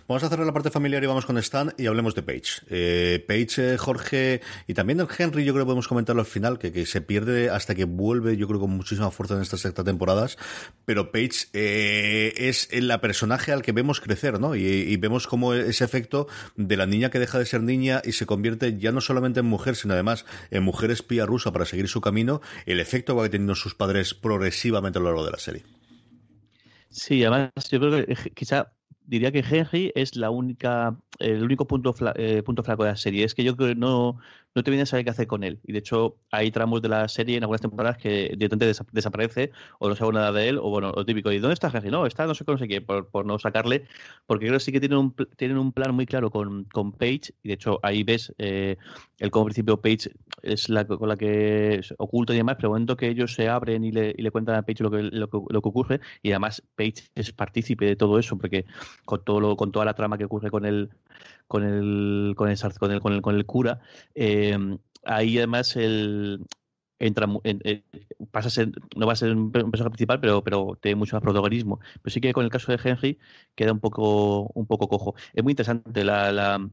[0.09, 2.62] Vamos a cerrar la parte familiar y vamos con Stan y hablemos de Paige.
[2.70, 6.59] Eh, Paige, eh, Jorge y también el Henry, yo creo que podemos comentarlo al final,
[6.59, 9.85] que, que, se pierde hasta que vuelve, yo creo con muchísima fuerza en estas sexta
[9.85, 10.38] temporadas,
[10.85, 14.55] pero Paige eh, es la personaje al que vemos crecer, ¿no?
[14.55, 18.27] Y, vemos como ese efecto de la niña que deja de ser niña y se
[18.27, 22.01] convierte ya no solamente en mujer, sino además en mujer espía rusa para seguir su
[22.01, 25.64] camino, el efecto que va teniendo sus padres progresivamente a lo largo de la serie.
[26.92, 28.72] Sí, además yo creo que quizá
[29.07, 33.24] diría que Henry es la única, el único punto, eh, punto flaco de la serie.
[33.24, 34.18] Es que yo creo que no,
[34.54, 35.60] no te viene a saber qué hacer con él.
[35.64, 39.88] Y de hecho, hay tramos de la serie en algunas temporadas que directamente desaparece o
[39.88, 41.90] no sabe nada de él, o bueno, lo típico, ¿y dónde está Henry?
[41.90, 43.84] No, está no sé, no sé qué, por, por, no sacarle,
[44.26, 47.34] porque creo que sí que tienen un, tienen un plan muy claro con, con Paige,
[47.42, 48.76] y de hecho ahí ves eh,
[49.18, 50.10] el como principio Paige
[50.42, 53.92] es la con la que oculta y demás, pero momento que ellos se abren y
[53.92, 56.62] le, y le cuentan a Paige lo que, lo, que, lo que ocurre, y además
[56.74, 58.66] Paige es partícipe de todo eso, porque
[59.04, 60.90] con todo lo, con toda la trama que ocurre con el
[61.46, 63.81] con el con el, con el, con el, con el cura,
[64.14, 64.57] eh,
[65.05, 66.44] ahí además el
[67.03, 67.83] entra eh,
[68.31, 68.64] pasa
[68.96, 71.81] no va a ser un personaje principal, pero, pero tiene mucho más protagonismo.
[72.01, 73.18] Pero sí que con el caso de Henry
[73.55, 75.14] queda un poco, un poco cojo.
[75.35, 76.70] Es muy interesante la, la, la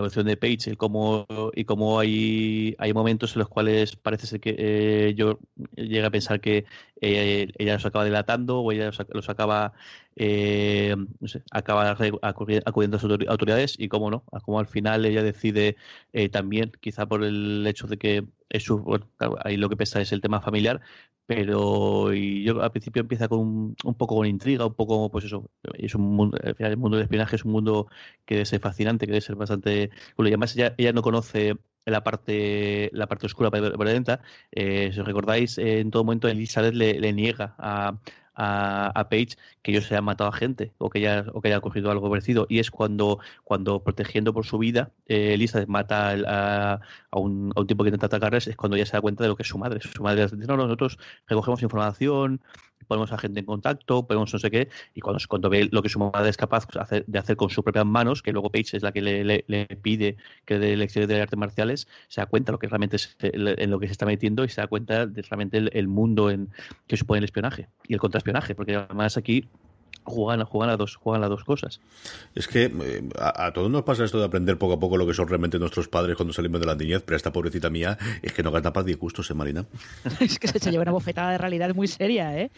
[0.00, 4.40] evolución de Page y cómo, y cómo hay, hay momentos en los cuales parece ser
[4.40, 5.40] que eh, yo
[5.76, 6.66] llego a pensar que
[7.00, 9.72] eh, ella los acaba delatando o ella los, acaba
[10.16, 15.22] eh, no sé, acaba acudiendo a sus autoridades y cómo no, como al final ella
[15.22, 15.76] decide
[16.30, 19.06] también, quizá por el hecho de que es su, bueno,
[19.44, 20.80] ahí lo que pesa es el tema familiar,
[21.26, 23.40] pero y yo al principio empieza con
[23.82, 26.96] un, poco con intriga, un poco, pues eso, es un mundo, al final el mundo
[26.96, 27.88] del espionaje es un mundo
[28.24, 32.02] que debe ser fascinante, que debe ser bastante, bueno, y además ella no conoce la
[32.02, 34.20] parte la parte oscura para
[34.52, 37.98] eh, si os recordáis en todo momento Elizabeth le, niega a,
[38.34, 41.48] a, a, Page que ellos se han matado a gente o que haya, o que
[41.48, 42.46] haya ocurrido algo parecido.
[42.48, 47.60] Y es cuando, cuando protegiendo por su vida, eh, Elisa mata a, a, un, a
[47.60, 49.48] un tipo que intenta atacarles, es cuando ella se da cuenta de lo que es
[49.48, 49.80] su madre.
[49.80, 52.40] Su madre dice, no, nosotros recogemos información,
[52.84, 55.98] ponemos a gente en contacto, ponemos no sé qué, y cuando, ve lo que su
[55.98, 56.66] madre es capaz
[57.06, 60.58] de hacer con sus propias manos, que luego Page es la que le, pide que
[60.58, 63.86] dé lecciones de artes marciales, se da cuenta lo que realmente es, en lo que
[63.86, 66.50] se está metiendo y se da cuenta de realmente el, mundo en
[66.86, 69.48] que supone el espionaje y el contraespionaje, porque además aquí
[70.04, 71.80] juegan, juegan, a dos, juegan las dos cosas.
[72.34, 75.14] Es que eh, a, todos nos pasa esto de aprender poco a poco lo que
[75.14, 78.42] son realmente nuestros padres cuando salimos de la niñez, pero esta pobrecita mía es que
[78.42, 79.66] no gana para disgustos, ¿eh, Marina?
[80.20, 82.50] es que se lleva una bofetada de realidad muy seria, ¿eh?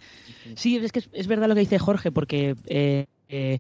[0.55, 3.59] Sí, es que es, verdad lo que dice Jorge, porque eh, eh,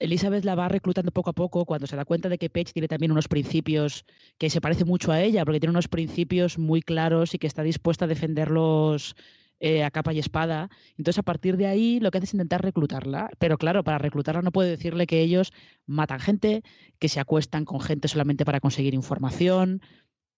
[0.00, 2.88] Elizabeth la va reclutando poco a poco cuando se da cuenta de que Paige tiene
[2.88, 4.04] también unos principios
[4.36, 7.62] que se parece mucho a ella, porque tiene unos principios muy claros y que está
[7.62, 9.16] dispuesta a defenderlos
[9.60, 10.70] eh, a capa y espada.
[10.96, 13.30] Entonces, a partir de ahí, lo que hace es intentar reclutarla.
[13.38, 15.52] Pero claro, para reclutarla no puede decirle que ellos
[15.86, 16.62] matan gente,
[16.98, 19.82] que se acuestan con gente solamente para conseguir información,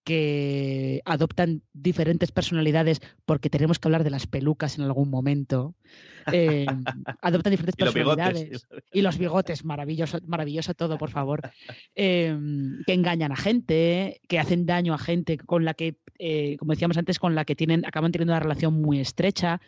[0.05, 5.75] que adoptan diferentes personalidades, porque tenemos que hablar de las pelucas en algún momento.
[6.33, 6.67] Eh,
[7.21, 8.67] adoptan diferentes personalidades.
[8.93, 11.51] y los bigotes, maravilloso, maravilloso todo, por favor.
[11.95, 12.37] Eh,
[12.87, 16.97] que engañan a gente, que hacen daño a gente con la que, eh, como decíamos
[16.97, 19.61] antes, con la que tienen, acaban teniendo una relación muy estrecha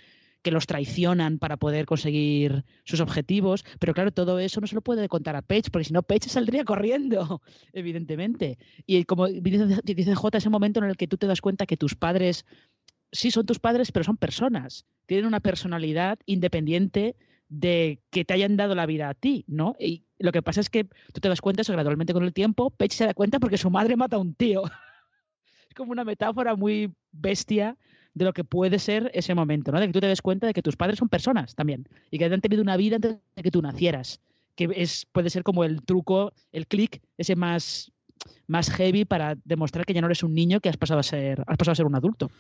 [0.43, 4.83] que los traicionan para poder conseguir sus objetivos, pero claro, todo eso no se lo
[4.83, 7.41] puede contar a Paige, porque si no, Paige saldría corriendo,
[7.73, 8.59] evidentemente.
[8.87, 11.95] Y como dice, J, ese momento en el que tú te das cuenta que tus
[11.95, 12.45] padres,
[13.13, 17.17] sí son tus padres, pero son personas, tienen una personalidad independiente
[17.49, 19.77] de que te hayan dado la vida a ti, ¿no?
[19.79, 22.71] Y lo que pasa es que tú te das cuenta eso gradualmente con el tiempo,
[22.71, 24.63] Paige se da cuenta porque su madre mata a un tío.
[25.69, 27.77] es como una metáfora muy bestia
[28.15, 29.81] de lo que puede ser ese momento, ¿no?
[29.81, 32.25] De que tú te des cuenta de que tus padres son personas también y que
[32.27, 34.21] han tenido una vida antes de que tú nacieras,
[34.55, 37.93] que es puede ser como el truco, el clic ese más
[38.47, 41.41] más heavy para demostrar que ya no eres un niño que has pasado a ser
[41.47, 42.31] has pasado a ser un adulto.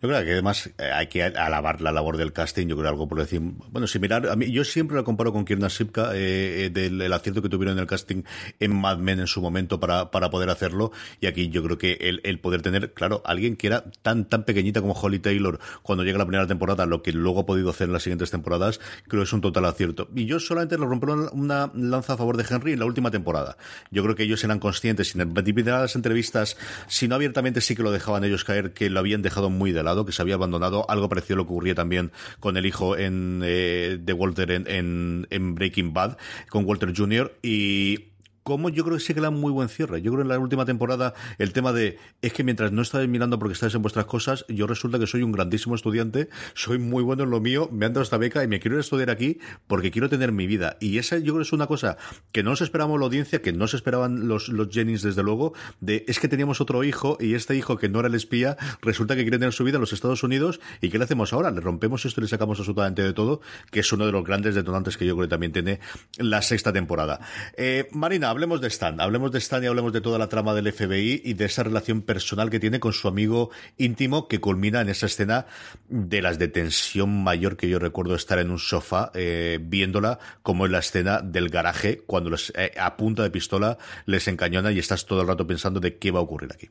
[0.00, 3.08] Yo creo que además eh, hay que alabar la labor del casting, yo creo algo
[3.08, 6.66] por decir, bueno, si mirar, a mí, yo siempre la comparo con Kierna Sipka eh,
[6.66, 8.22] eh, del acierto que tuvieron en el casting
[8.60, 11.92] en Mad Men en su momento para, para poder hacerlo y aquí yo creo que
[12.00, 16.04] el, el poder tener, claro, alguien que era tan tan pequeñita como Holly Taylor cuando
[16.04, 19.22] llega la primera temporada, lo que luego ha podido hacer en las siguientes temporadas, creo
[19.22, 20.08] que es un total acierto.
[20.14, 23.56] Y yo solamente le rompo una lanza a favor de Henry en la última temporada.
[23.90, 25.20] Yo creo que ellos eran conscientes, sin
[25.64, 26.56] las entrevistas,
[26.86, 29.82] si no abiertamente sí que lo dejaban ellos caer, que lo habían dejado muy de
[29.82, 30.88] lado, que se había abandonado.
[30.90, 35.54] Algo parecido lo que ocurría también con el hijo en, eh, de Walter en, en
[35.54, 36.16] Breaking Bad,
[36.48, 37.34] con Walter Jr.
[37.42, 38.08] Y
[38.48, 40.00] como yo creo que sí que le muy buen cierre.
[40.00, 43.38] Yo creo en la última temporada el tema de es que mientras no estáis mirando
[43.38, 47.24] porque estáis en vuestras cosas, yo resulta que soy un grandísimo estudiante, soy muy bueno
[47.24, 49.38] en lo mío, me han dado esta beca y me quiero ir a estudiar aquí
[49.66, 50.78] porque quiero tener mi vida.
[50.80, 51.98] Y esa yo creo que es una cosa
[52.32, 55.52] que no nos esperábamos la audiencia, que no se esperaban los, los Jennings desde luego,
[55.80, 59.14] de es que teníamos otro hijo y este hijo que no era el espía resulta
[59.14, 61.50] que quiere tener su vida en los Estados Unidos y ¿qué le hacemos ahora?
[61.50, 64.54] Le rompemos esto y le sacamos absolutamente de todo, que es uno de los grandes
[64.54, 65.80] detonantes que yo creo que también tiene
[66.16, 67.20] la sexta temporada.
[67.58, 69.00] Eh, Marina, hablemos de Stan.
[69.00, 72.02] Hablemos de Stan y hablemos de toda la trama del FBI y de esa relación
[72.02, 75.46] personal que tiene con su amigo íntimo que culmina en esa escena
[75.88, 80.66] de las de tensión mayor que yo recuerdo estar en un sofá eh, viéndola como
[80.66, 83.76] en la escena del garaje cuando los, eh, a punta de pistola
[84.06, 86.70] les encañona y estás todo el rato pensando de qué va a ocurrir aquí.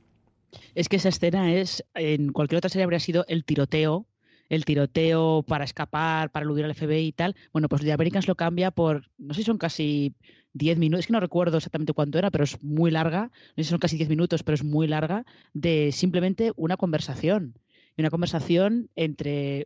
[0.73, 4.05] Es que esa escena es, en cualquier otra serie habría sido el tiroteo
[4.49, 7.35] el tiroteo para escapar, para eludir al FBI y tal.
[7.51, 10.13] Bueno, pues The Americans lo cambia por, no sé si son casi
[10.53, 13.65] 10 minutos, es que no recuerdo exactamente cuánto era, pero es muy larga, no sé
[13.65, 17.55] si son casi 10 minutos, pero es muy larga, de simplemente una conversación.
[17.95, 19.65] Y una conversación entre,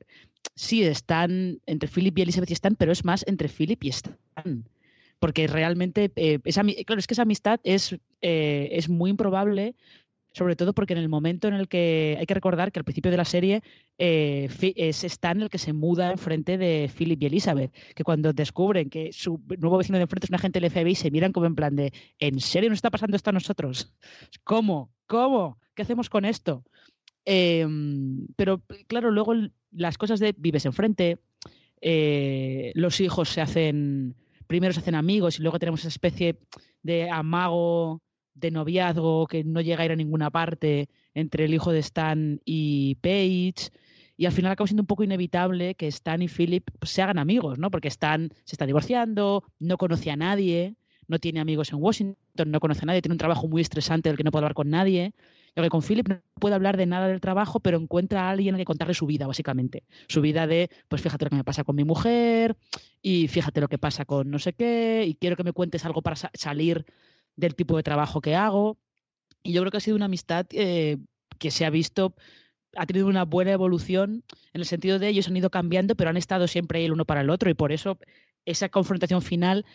[0.56, 4.66] sí, están, entre Philip y Elizabeth y Stan, pero es más entre Philip y Stan.
[5.20, 9.76] Porque realmente, eh, esa, claro, es que esa amistad es, eh, es muy improbable
[10.34, 13.12] sobre todo porque en el momento en el que hay que recordar que al principio
[13.12, 13.64] de la serie
[13.98, 18.90] eh, es Stan el que se muda enfrente de Philip y Elizabeth, que cuando descubren
[18.90, 21.56] que su nuevo vecino de enfrente es un agente del FBI se miran como en
[21.56, 23.94] plan de ¿en serio nos está pasando esto a nosotros?
[24.44, 24.92] ¿Cómo?
[25.08, 25.60] ¿Cómo?
[25.76, 26.64] ¿Qué hacemos con esto?
[27.26, 29.34] Em, pero claro, luego
[29.72, 31.20] las cosas de vives enfrente,
[31.82, 34.16] eh, los hijos se hacen,
[34.48, 36.40] primero se hacen amigos y luego tenemos esa especie
[36.84, 38.02] de amago
[38.34, 42.40] de noviazgo que no llega a ir a ninguna parte entre el hijo de Stan
[42.46, 43.72] y Paige.
[44.18, 47.18] Y al final acaba siendo un poco inevitable que Stan y Philip pues, se hagan
[47.18, 47.72] amigos, ¿no?
[47.72, 50.76] Porque Stan se está divorciando, no conoce a nadie,
[51.08, 54.18] no tiene amigos en Washington, no conoce a nadie, tiene un trabajo muy estresante del
[54.18, 55.14] que no puede hablar con nadie.
[55.56, 58.56] Y que con Philip no puede hablar de nada del trabajo, pero encuentra a alguien
[58.56, 59.84] que contarle su vida, básicamente.
[60.08, 62.56] Su vida de, pues fíjate lo que me pasa con mi mujer,
[63.02, 66.02] y fíjate lo que pasa con no sé qué, y quiero que me cuentes algo
[66.02, 66.86] para salir
[67.42, 68.78] del tipo de trabajo que hago.
[69.44, 70.98] Y yo creo que ha sido una amistad eh,
[71.40, 72.16] que se ha visto,
[72.78, 74.24] ha tenido una buena evolución
[74.54, 77.22] en el sentido de ellos han ido cambiando, pero han estado siempre el uno para
[77.22, 77.98] el otro y por eso
[78.46, 79.66] esa confrontación final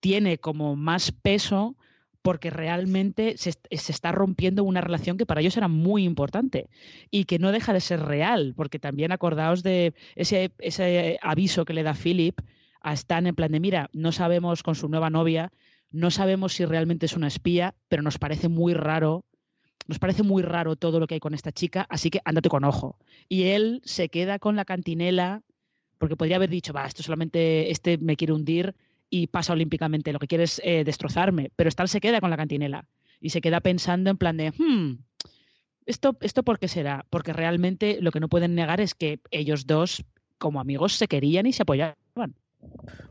[0.00, 1.76] tiene como más peso
[2.22, 6.70] porque realmente se, se, está rompiendo una relación que para ellos era muy importante
[7.10, 11.74] y que no deja de ser real, porque también acordaos de ese, ese aviso que
[11.74, 12.40] le da Philip
[12.80, 15.52] a Stan en plan de, mira, no sabemos con su nueva novia
[15.94, 19.24] no sabemos si realmente es una espía, pero nos parece muy raro.
[19.86, 22.64] Nos parece muy raro todo lo que hay con esta chica, así que ándate con
[22.64, 22.98] ojo.
[23.28, 25.42] Y él se queda con la cantinela,
[25.98, 28.74] porque podría haber dicho, va, esto solamente, este me quiere hundir
[29.08, 31.52] y pasa olímpicamente, lo que quiere es eh, destrozarme.
[31.54, 32.88] Pero Stan se queda con la cantinela
[33.20, 34.98] y se queda pensando en plan de, hmm,
[35.86, 37.06] ¿esto, ¿esto por qué será?
[37.08, 40.04] Porque realmente lo que no pueden negar es que ellos dos,
[40.38, 42.34] como amigos, se querían y se apoyaban.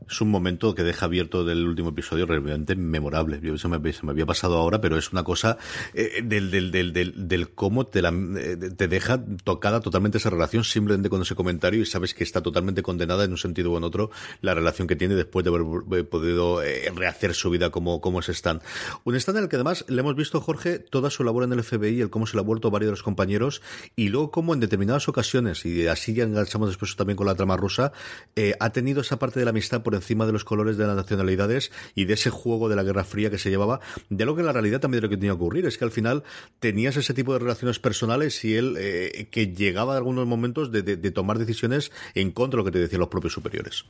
[0.08, 3.40] Es un momento que deja abierto del último episodio realmente memorable.
[3.42, 5.56] Yo, eso me, había pasado ahora, pero es una cosa
[5.94, 6.92] eh, del, del, del,
[7.28, 11.80] del, cómo te, la, eh, te deja tocada totalmente esa relación simplemente con ese comentario
[11.80, 14.96] y sabes que está totalmente condenada en un sentido o en otro la relación que
[14.96, 18.60] tiene después de haber podido eh, rehacer su vida como, como es Stan.
[19.04, 21.62] Un Stan en el que además le hemos visto, Jorge, toda su labor en el
[21.62, 23.62] FBI, el cómo se le ha vuelto varios de los compañeros
[23.96, 27.56] y luego cómo en determinadas ocasiones, y así ya enganchamos después también con la trama
[27.56, 27.92] rusa,
[28.36, 30.96] eh, ha tenido esa parte de la amistad por encima de los colores de las
[30.96, 34.40] nacionalidades y de ese juego de la Guerra Fría que se llevaba, de lo que
[34.40, 36.22] en la realidad también de lo que tenía que ocurrir, es que al final
[36.60, 40.82] tenías ese tipo de relaciones personales y él eh, que llegaba en algunos momentos de,
[41.10, 43.84] tomar decisiones en contra de lo que te decían los propios superiores.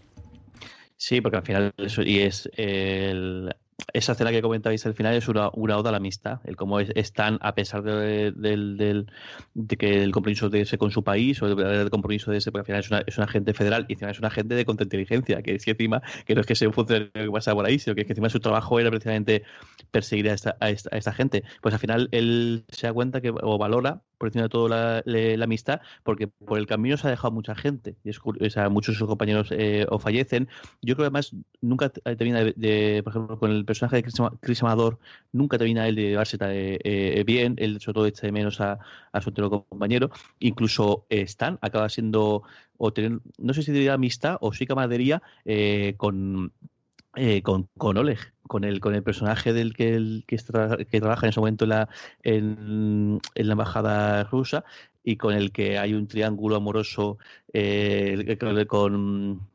[0.96, 3.54] Sí, porque al final eso y es el,
[3.92, 6.80] esa escena que comentabais al final es una, una oda a la amistad, el cómo
[6.80, 9.06] es, están, a pesar de, de, de,
[9.54, 12.72] de, que el compromiso de ese con su país o el compromiso de ese, porque
[12.72, 15.42] al final es una, es un agente federal y encima es un agente de contrainteligencia,
[15.42, 17.78] que es que encima, que no es que sea un funcionario que pasa por ahí,
[17.78, 19.42] sino que, es que encima su trabajo era precisamente
[19.90, 21.44] perseguir a esta, a esta, a esta gente.
[21.60, 25.02] Pues al final él se da cuenta que, o valora por encima de todo la,
[25.04, 27.96] la, la, amistad, porque por el camino se ha dejado mucha gente.
[28.04, 30.48] Y es, o sea, muchos de sus compañeros eh, o fallecen.
[30.82, 34.62] Yo creo que además nunca termina de, por ejemplo, con el personaje de Chris, Chris
[34.62, 34.98] Amador,
[35.32, 37.54] nunca termina él de llevarse eh, eh, bien.
[37.58, 38.78] Él sobre todo echa de menos a,
[39.20, 40.10] su otro compañero.
[40.40, 42.42] Incluso eh, Stan acaba siendo,
[42.76, 46.52] o tener, no sé si diría amistad o sí camaradería eh, con,
[47.16, 51.00] eh, con, con, Oleg, con el, con el personaje del que, el, que, está, que
[51.00, 51.88] trabaja en ese momento en la,
[52.22, 54.64] en, en la embajada rusa
[55.02, 57.18] y con el que hay un triángulo amoroso
[57.52, 58.36] eh,
[58.66, 59.46] con,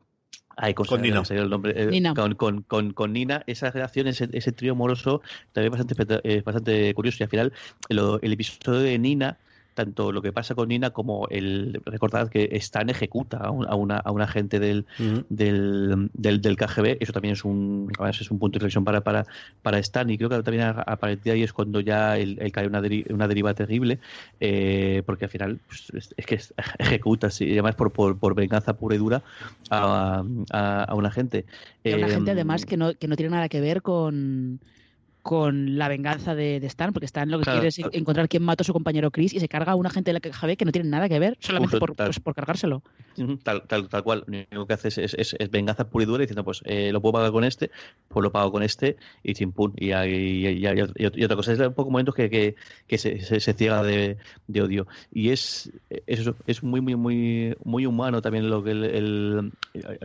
[0.56, 1.22] Ay, con, con Nina.
[1.30, 2.14] El nombre, eh, Nina.
[2.14, 6.92] Con, con, con, con, Nina, esa relación, ese, ese trío amoroso, también bastante, eh, bastante
[6.94, 7.18] curioso.
[7.20, 7.52] Y al final,
[7.88, 9.38] el, el episodio de Nina
[9.80, 13.74] tanto lo que pasa con Nina como el recordad que Stan ejecuta a, un, a
[13.74, 15.24] una a un agente del, uh -huh.
[15.28, 19.24] del, del, del, KGB eso también es un es un punto de reflexión para para
[19.62, 20.08] para Stan.
[20.10, 22.66] Y creo que también a, a partir de ahí es cuando ya él, él cae
[22.66, 23.98] una, deri una deriva terrible
[24.40, 26.38] eh, porque al final pues, es, es, que
[26.78, 29.22] ejecuta sí, y además por, por, por, venganza pura y dura
[29.70, 30.22] a,
[30.52, 31.46] a, a un agente.
[31.84, 34.60] Eh, una gente además que no, que no tiene nada que ver con
[35.22, 37.90] con la venganza de, de, Stan, porque Stan lo que claro, quiere es claro.
[37.92, 40.20] encontrar quién mató a su compañero Chris y se carga a un agente de la
[40.20, 42.82] KGB que no tiene nada que ver, solamente por, pues, por, cargárselo.
[43.42, 44.24] Tal, tal, tal cual.
[44.26, 47.14] Lo único que hace es, es, venganza pura y dura diciendo, pues eh, lo puedo
[47.14, 47.70] pagar con este,
[48.08, 49.74] pues lo pago con este y chimpún.
[49.76, 50.66] Y, y, y,
[50.96, 52.54] y, otra cosa, es un poco momentos que, que,
[52.86, 54.16] que se, se, se, ciega de,
[54.46, 54.86] de, odio.
[55.12, 55.70] Y es,
[56.06, 59.52] es, es muy, muy, muy, muy humano también lo que el, el,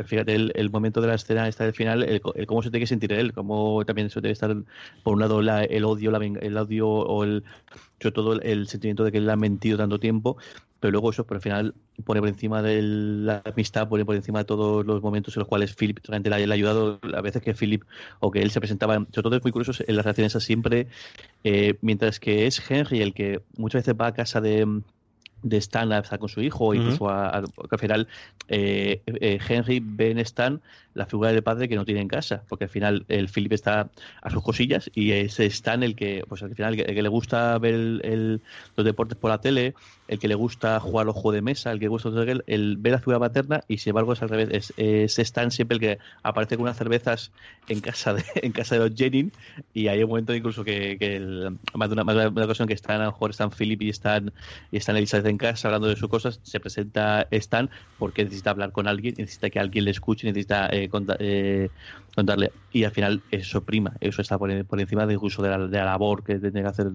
[0.06, 2.84] fíjate, el, el, momento de la escena esta del final, el, el, cómo se tiene
[2.84, 4.56] que sentir él, cómo también se debe estar
[5.06, 7.44] por un lado la, el odio, la, el odio o el,
[8.02, 10.36] sobre todo el, sentimiento de que él ha mentido tanto tiempo,
[10.80, 11.76] pero luego eso, pero al final
[12.06, 15.48] pone por encima de la amistad, pone por encima de todos los momentos en los
[15.48, 17.84] cuales Philip realmente le, le ha ayudado, a veces que Philip
[18.20, 20.88] o que él se presentaba, sobre todo es muy curioso en las relaciones siempre,
[21.44, 24.82] eh, mientras que es Henry el que muchas veces va a casa de
[25.44, 27.12] de Stan a estar con su hijo, incluso uh -huh.
[27.12, 28.08] a, a, al final
[28.48, 30.62] eh, eh, Henry ve en Stan
[30.94, 33.90] la figura del padre que no tiene en casa, porque al final el Philip está
[34.22, 37.04] a sus cosillas y es Stan el que, pues al final, el que, el que
[37.04, 38.42] le gusta ver el, el,
[38.78, 39.74] los deportes por la tele,
[40.08, 42.94] el que le gusta jugar los juegos de mesa, el que gusta el, el ver
[42.94, 46.00] la figura paterna y sin embargo es al revés, es, es Stan siempre el que
[46.22, 47.32] aparece con unas cervezas
[47.68, 49.34] en casa de, en casa de los Jennings
[49.74, 52.74] y hay un momento incluso que, el, más, de una, más de una ocasión que
[52.74, 54.32] están a lo mejor están Philip y están,
[54.72, 58.72] y están Elizabeth en casa hablando de sus cosas, se presenta Stan porque necesita hablar
[58.72, 61.70] con alguien, necesita que alguien le escuche, necesita eh, contar, eh,
[62.14, 62.52] contarle.
[62.72, 65.86] Y al final eso prima, eso está por, encima del uso de la, de la
[65.86, 66.92] labor que tiene que hacer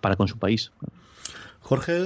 [0.00, 0.72] para con su país.
[1.62, 1.96] Jorge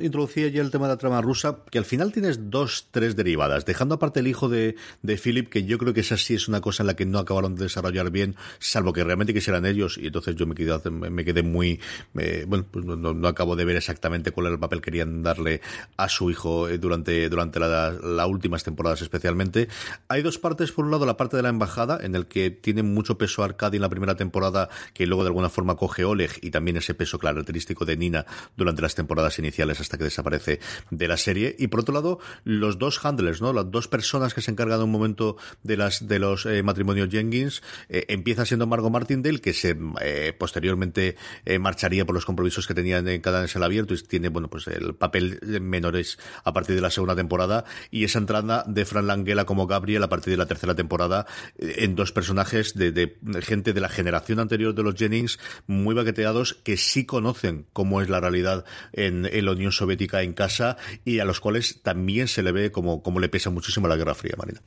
[0.00, 3.64] introducía ya el tema de la trama rusa, que al final tienes dos, tres derivadas,
[3.64, 6.60] dejando aparte el hijo de, de Philip, que yo creo que esa sí es una
[6.60, 10.08] cosa en la que no acabaron de desarrollar bien, salvo que realmente quisieran ellos, y
[10.08, 11.80] entonces yo me quedé, me quedé muy,
[12.12, 15.62] bueno, pues no, acabo de ver exactamente cuál era el papel que querían darle
[15.96, 19.68] a su hijo eh, durante, durante las la últimas temporadas especialmente.
[20.08, 22.82] Hay dos partes, por un lado la parte de la embajada, en el que tiene
[22.82, 26.50] mucho peso Arcadi en la primera temporada, que luego de alguna forma coge Oleg, y
[26.50, 30.58] también ese peso característico de Nina durante las temporadas temporadas iniciales hasta que desaparece
[30.90, 31.54] de la serie.
[31.58, 33.52] Y por otro lado, los dos handlers, ¿no?
[33.52, 37.08] Las dos personas que se encargan de un momento de las de los eh, matrimonios
[37.08, 42.66] Jenkins, eh, empieza siendo Margot Martindale, que se eh, posteriormente eh, marcharía por los compromisos
[42.66, 46.52] que tenía en cada en el abierto y tiene, bueno, pues el papel menores a
[46.52, 47.64] partir de la segunda temporada.
[47.90, 51.26] Y esa entrada de Fran Langella como Gabriel a partir de la tercera temporada
[51.58, 56.54] en dos personajes de, de gente de la generación anterior de los Jennings muy baqueteados
[56.54, 58.64] que sí conocen cómo es la realidad
[58.96, 62.72] en, en, la Unión Soviética en casa y a los cuales también se le ve
[62.72, 64.60] como, como le pesa muchísimo la Guerra Fría, Marina.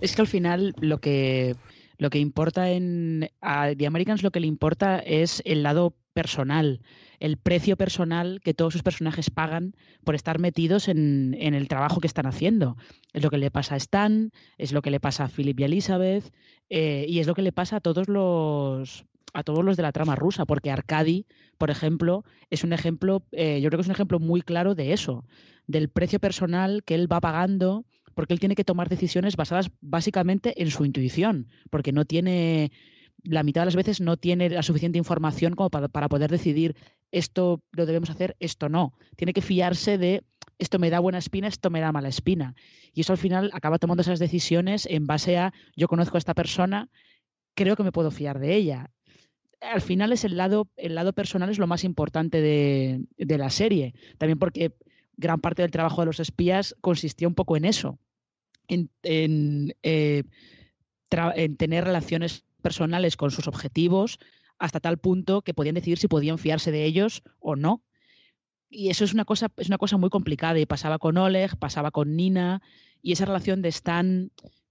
[0.00, 1.56] Es que al final lo que
[1.98, 6.80] lo que importa en a The Americans lo que le importa es el lado personal,
[7.20, 12.00] el precio personal que todos sus personajes pagan por estar metidos en, en, el trabajo
[12.00, 12.76] que están haciendo.
[13.12, 15.64] Es lo que le pasa a Stan, es lo que le pasa a Philip y
[15.64, 16.32] Elizabeth,
[16.70, 19.92] eh, y es lo que le pasa a todos los a todos los de la
[19.92, 21.26] trama rusa, porque Arcadi,
[21.58, 24.92] por ejemplo, es un ejemplo, eh, yo creo que es un ejemplo muy claro de
[24.92, 25.24] eso,
[25.66, 30.60] del precio personal que él va pagando porque él tiene que tomar decisiones basadas básicamente
[30.60, 32.72] en su intuición, porque no tiene,
[33.22, 36.76] la mitad de las veces no tiene la suficiente información como para, para poder decidir
[37.12, 38.94] esto lo debemos hacer, esto no.
[39.16, 40.24] Tiene que fiarse de
[40.58, 42.54] esto me da buena espina, esto me da mala espina.
[42.92, 46.34] Y eso al final acaba tomando esas decisiones en base a yo conozco a esta
[46.34, 46.90] persona,
[47.54, 48.90] creo que me puedo fiar de ella.
[49.60, 53.50] Al final es el lado, el lado personal es lo más importante de, de la
[53.50, 53.94] serie.
[54.18, 54.72] También porque
[55.20, 57.98] gran parte del trabajo de los espías consistía un poco en eso,
[58.68, 58.90] en,
[59.82, 60.24] eh,
[61.10, 64.18] en, tener relaciones personales con sus objetivos
[64.58, 67.82] hasta tal punto que podían decidir si podían fiarse de ellos o no.
[68.68, 70.58] Y eso es una cosa, es una cosa muy complicada.
[70.58, 72.62] Y pasaba con Oleg, pasaba con Nina,
[73.02, 74.30] y esa relación de Stan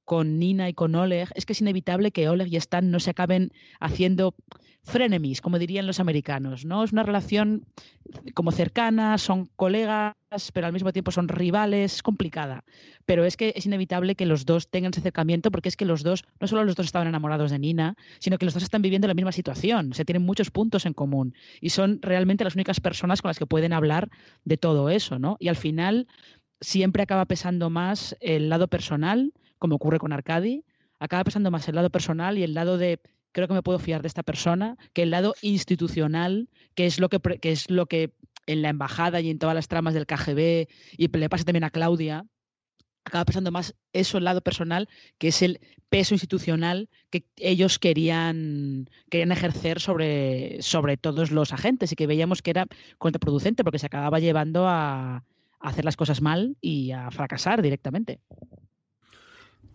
[0.10, 3.12] con Nina y con Oleg, es que es inevitable que Oleg y Stan no se
[3.12, 4.34] acaben haciendo
[4.82, 6.84] frenemies, como dirían los americanos, ¿no?
[6.84, 7.68] Es una relación
[8.34, 10.16] como cercana, son colegas,
[10.51, 12.64] pero al mismo tiempo son rivales, es complicada.
[13.05, 16.01] Pero es que es inevitable que los dos tengan ese acercamiento porque es que los
[16.01, 19.07] dos, no solo los dos estaban enamorados de Nina, sino que los dos están viviendo
[19.07, 22.80] la misma situación, o sea, tienen muchos puntos en común y son realmente las únicas
[22.80, 24.10] personas con las que pueden hablar
[24.43, 25.38] de todo eso, ¿no?
[25.39, 26.07] Y al final
[26.62, 30.64] siempre acaba pesando más el lado personal, como ocurre con Arcadi,
[30.99, 32.99] acaba pesando más el lado personal y el lado de
[33.32, 37.10] creo que me puedo fiar de esta persona, que el lado institucional, que es lo
[37.10, 38.14] que, que es lo que
[38.47, 41.70] en la embajada y en todas las tramas del KGB, y le pasa también a
[41.70, 42.26] Claudia,
[43.03, 48.89] acaba pasando más eso el lado personal, que es el peso institucional que ellos querían,
[49.10, 53.88] querían ejercer sobre, sobre todos los agentes y que veíamos que era contraproducente porque se
[53.88, 55.24] acababa llevando a
[55.60, 58.20] hacer las cosas mal y a fracasar directamente.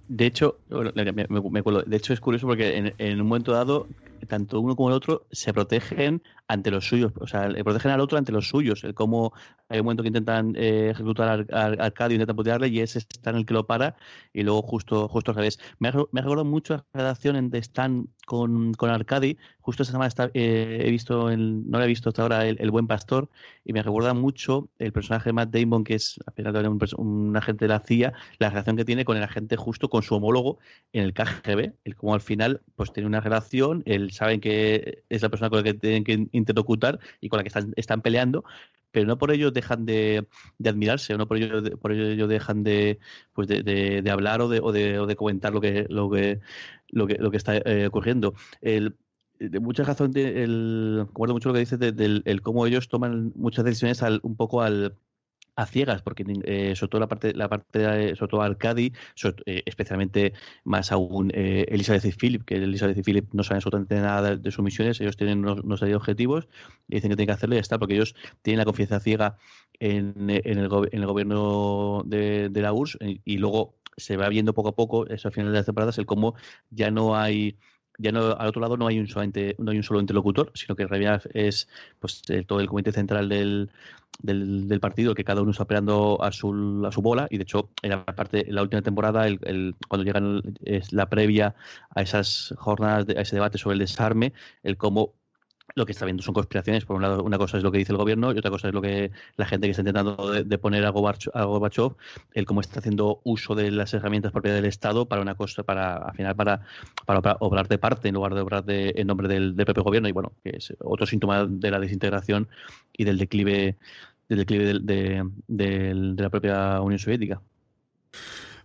[0.09, 3.87] De hecho, me, me, de hecho es curioso porque en, en, un momento dado,
[4.27, 8.01] tanto uno como el otro se protegen ante los suyos, o sea, le protegen al
[8.01, 8.85] otro ante los suyos.
[8.85, 9.33] El cómo
[9.69, 13.37] hay un momento que intentan eh, ejecutar al, al, Arcadio, intentan putearle y ese Stan
[13.37, 13.97] el que lo para
[14.33, 15.59] y luego justo, justo al revés.
[15.79, 19.39] Me ha, me recordado mucho la relación de Stan con, con Arcadi.
[19.61, 22.59] Justo esta semana está, eh, he visto, el, no lo he visto hasta ahora, el,
[22.61, 23.31] el, Buen Pastor
[23.65, 27.65] y me recuerda mucho el personaje de Matt Damon, que es apenas un, un agente
[27.65, 30.59] de la CIA, la relación que tiene con el agente justo, con su homólogo
[30.93, 31.73] en el KGB.
[31.85, 35.59] El cómo al final pues tiene una relación, él saben que es la persona con
[35.59, 38.45] la que tienen que interlocutar y con la que están, están peleando,
[38.91, 40.27] pero no por ello dejan de,
[40.59, 43.01] de admirarse, o no por ello, de, por ello dejan de,
[43.33, 46.41] pues de, de, hablar o de, o, o de comentar lo que, lo que,
[46.89, 48.35] lo que, lo que está eh, ocurriendo.
[48.61, 48.97] El,
[49.39, 53.33] de mucha razón, el, recuerdo mucho lo que dices del de, el cómo ellos toman
[53.35, 54.95] muchas decisiones al, un poco al,
[55.57, 58.93] a ciegas, porque eh, sobre todo la parte, la parte de, sobre todo Arcadi,
[59.47, 60.33] eh, especialmente
[60.65, 64.51] más aún eh, Elizabeth y Philip, que Elizabeth y Philip no saben absolutamente nada de,
[64.51, 66.49] sus misiones, ellos tienen unos, unos objetivos
[66.89, 69.37] y dicen que tienen que hacerlo y ya está, porque ellos tienen la confianza ciega
[69.79, 74.29] en, en, el, en el, gobierno de, de la URSS y, y, luego se va
[74.29, 76.35] viendo poco a poco, eso al final de las temporadas, el cómo
[76.71, 77.59] ya no hay
[77.99, 80.77] ya no al otro lado no hay un solamente, no hay un solo interlocutor, sino
[80.77, 81.69] que en realidad es
[82.01, 83.71] pues todo el comité central del,
[84.21, 87.43] del, del, partido, que cada uno está operando a su, a su bola, y de
[87.43, 91.55] hecho, en la parte, en la última temporada, el, el, cuando llegan es la previa
[91.95, 94.33] a esas jornadas, de, a ese debate sobre el desarme,
[94.63, 95.15] el cómo
[95.75, 96.85] lo que está viendo son conspiraciones.
[96.85, 98.75] Por un lado, una cosa es lo que dice el gobierno y otra cosa es
[98.75, 101.97] lo que la gente que está intentando de, poner a Gorbachev,
[102.33, 105.97] el cómo está haciendo uso de las herramientas propias del Estado para una cosa, para
[105.97, 106.61] al final para,
[107.07, 110.09] para, obrar de parte en lugar de obrar de, en nombre del, propio gobierno.
[110.09, 112.49] Y bueno, que es otro síntoma de la desintegración
[112.93, 113.77] y del declive,
[114.29, 117.41] del declive de, de, de la propia Unión Soviética.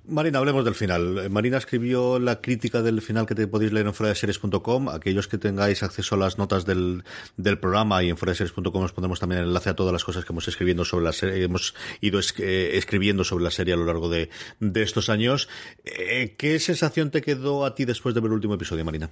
[0.09, 1.29] Marina, hablemos del final.
[1.29, 4.89] Marina escribió la crítica del final que te podéis leer en fueradeseries.com.
[4.89, 7.03] Aquellos que tengáis acceso a las notas del,
[7.37, 10.33] del programa y en fueradeseries.com os pondremos también el enlace a todas las cosas que
[10.33, 13.85] hemos escribiendo sobre la serie, hemos ido es, eh, escribiendo sobre la serie a lo
[13.85, 14.29] largo de,
[14.59, 15.47] de estos años.
[15.85, 19.09] Eh, ¿Qué sensación te quedó a ti después de ver el último episodio, Marina?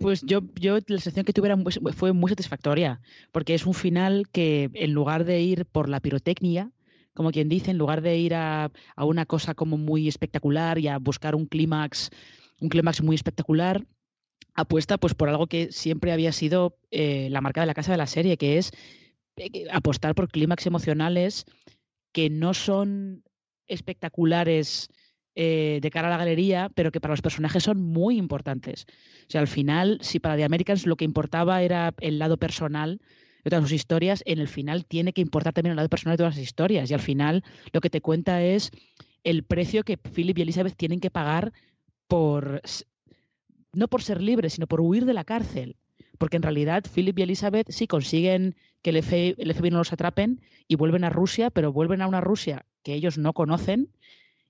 [0.00, 1.54] Pues yo, yo la sensación que tuve
[1.96, 3.00] fue muy satisfactoria,
[3.30, 6.72] porque es un final que en lugar de ir por la pirotecnia,
[7.14, 10.88] como quien dice, en lugar de ir a, a una cosa como muy espectacular y
[10.88, 12.10] a buscar un clímax,
[12.60, 13.86] un clímax muy espectacular,
[14.54, 17.98] apuesta pues por algo que siempre había sido eh, la marca de la casa de
[17.98, 18.70] la serie, que es
[19.36, 21.44] eh, apostar por clímax emocionales
[22.12, 23.24] que no son
[23.66, 24.88] espectaculares
[25.34, 28.86] eh, de cara a la galería, pero que para los personajes son muy importantes.
[29.22, 33.00] O sea, al final, si para The Americans lo que importaba era el lado personal
[33.44, 36.22] de todas sus historias, en el final tiene que importar también el lado personal de
[36.22, 36.90] todas las historias.
[36.90, 38.70] Y al final lo que te cuenta es
[39.22, 41.52] el precio que Philip y Elizabeth tienen que pagar
[42.08, 42.62] por,
[43.72, 45.76] no por ser libres, sino por huir de la cárcel.
[46.18, 50.76] Porque en realidad Philip y Elizabeth sí consiguen que el FBI, no los atrapen y
[50.76, 53.90] vuelven a Rusia, pero vuelven a una Rusia que ellos no conocen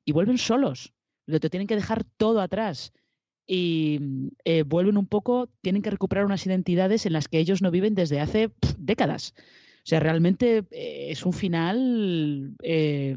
[0.05, 0.92] y vuelven solos.
[1.26, 2.92] Lo tienen que dejar todo atrás
[3.47, 7.70] y eh, vuelven un poco, tienen que recuperar unas identidades en las que ellos no
[7.70, 9.34] viven desde hace décadas.
[9.84, 13.16] O sea, realmente eh, es un final eh,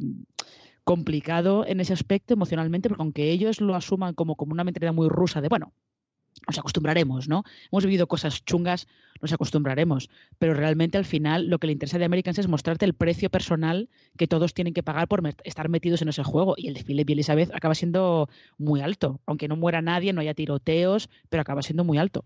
[0.83, 5.07] complicado en ese aspecto emocionalmente, porque aunque ellos lo asuman como, como una mentalidad muy
[5.07, 5.71] rusa de, bueno,
[6.47, 7.43] nos acostumbraremos, ¿no?
[7.71, 8.87] Hemos vivido cosas chungas,
[9.21, 12.93] nos acostumbraremos, pero realmente al final lo que le interesa de Americans es mostrarte el
[12.93, 16.73] precio personal que todos tienen que pagar por estar metidos en ese juego y el
[16.73, 21.09] de Philip y Elizabeth acaba siendo muy alto, aunque no muera nadie, no haya tiroteos,
[21.29, 22.23] pero acaba siendo muy alto.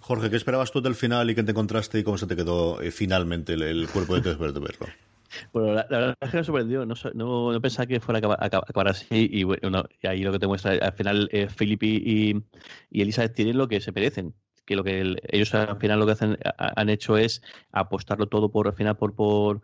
[0.00, 2.80] Jorge, ¿qué esperabas tú del final y qué te encontraste y cómo se te quedó
[2.80, 4.86] eh, finalmente el, cuerpo de de verlo?
[5.52, 9.06] Bueno, la, verdad es que me sorprendió, no, no, pensaba que fuera a acabar, así
[9.10, 12.44] y, bueno, y ahí lo que te muestra, al final eh, Philip y,
[12.90, 16.12] y, Elizabeth tienen lo que se merecen, que lo que ellos al final lo que
[16.12, 19.62] hacen, han hecho es apostarlo todo por al final por, por,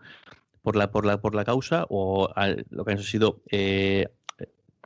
[0.63, 2.33] por la, por la, por la causa o
[2.71, 4.09] lo que han sido eh,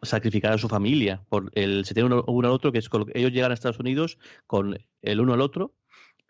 [0.03, 3.33] sacrificar a su familia por el se tiene uno, uno al otro que es ellos
[3.33, 5.75] llegan a Estados Unidos con el uno al otro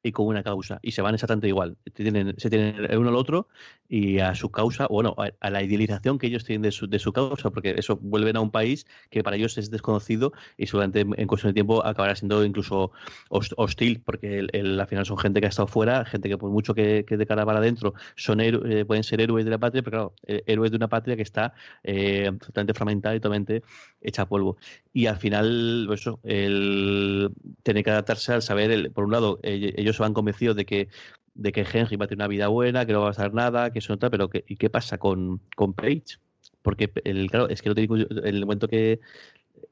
[0.03, 1.77] y con una causa y se van exactamente igual.
[1.95, 3.49] Tienen, se tienen el uno al otro
[3.89, 7.13] y a su causa, bueno, a, la idealización que ellos tienen de su, de su
[7.13, 11.27] causa, porque eso vuelven a un país que para ellos es desconocido y seguramente en
[11.27, 12.93] cuestión de tiempo acabará siendo incluso
[13.29, 16.75] hostil, porque el, al final son gente que ha estado fuera, gente que por mucho
[16.75, 20.15] que, de cara para adentro son eh, pueden ser héroes de la patria, pero claro,
[20.27, 23.63] eh, héroes de una patria que está eh, totalmente fragmentada y totalmente
[24.01, 24.57] hecha polvo.
[24.93, 27.31] Y al final, pues eso, el
[27.63, 30.89] tener que adaptarse al saber, por un lado, ellos se van convencidos de que
[31.35, 33.73] de que Henry va a tener una vida buena, que no va a pasar nada,
[33.73, 36.19] que eso no está, pero ¿y qué pasa con, con Page?
[36.63, 39.01] Porque el, claro, es que no en el momento que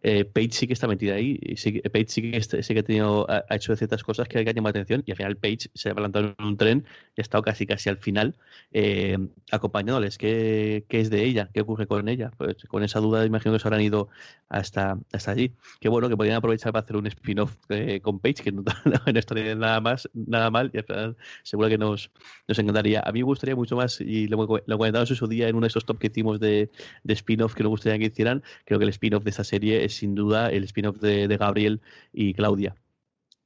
[0.03, 1.39] eh, Page sí que está metida ahí.
[1.43, 4.74] Y sí, Page sí que, sí que ha, tenido, hecho ciertas cosas que, han llamado
[4.74, 6.84] la atención y al final Page se ha plantado en un tren
[7.16, 8.36] y ha estado casi casi al final
[8.72, 9.18] eh,
[9.51, 10.18] acompañándoles.
[10.18, 11.51] ¿Qué, ¿Qué, es de ella?
[11.53, 12.30] ¿Qué ocurre con ella?
[12.36, 14.09] Pues con esa duda imagino que se habrán ido
[14.49, 15.53] hasta, allí.
[15.80, 19.18] Qué bueno que podrían aprovechar para hacer un spin-off eh, con Page, que no, no,
[19.18, 22.11] estaría nada más, nada mal y al final seguro que nos,
[22.47, 23.01] encantaría.
[23.01, 25.68] A mí me gustaría mucho más, y lo, comentamos en su día en uno de
[25.68, 26.70] esos top que hicimos de,
[27.05, 29.95] de spin-off que nos gustaría que hicieran, creo que el spin-off de esa serie es
[29.97, 31.81] sin duda el spin-off de, Gabriel
[32.12, 32.74] y Claudia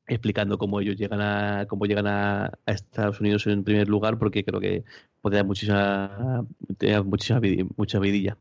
[0.06, 4.60] explicando cómo ellos llegan a cómo llegan a, Estados Unidos en primer lugar porque creo
[4.60, 4.84] que
[5.22, 6.44] dar muchísima,
[7.04, 7.40] muchísima
[7.76, 8.36] mucha vidilla.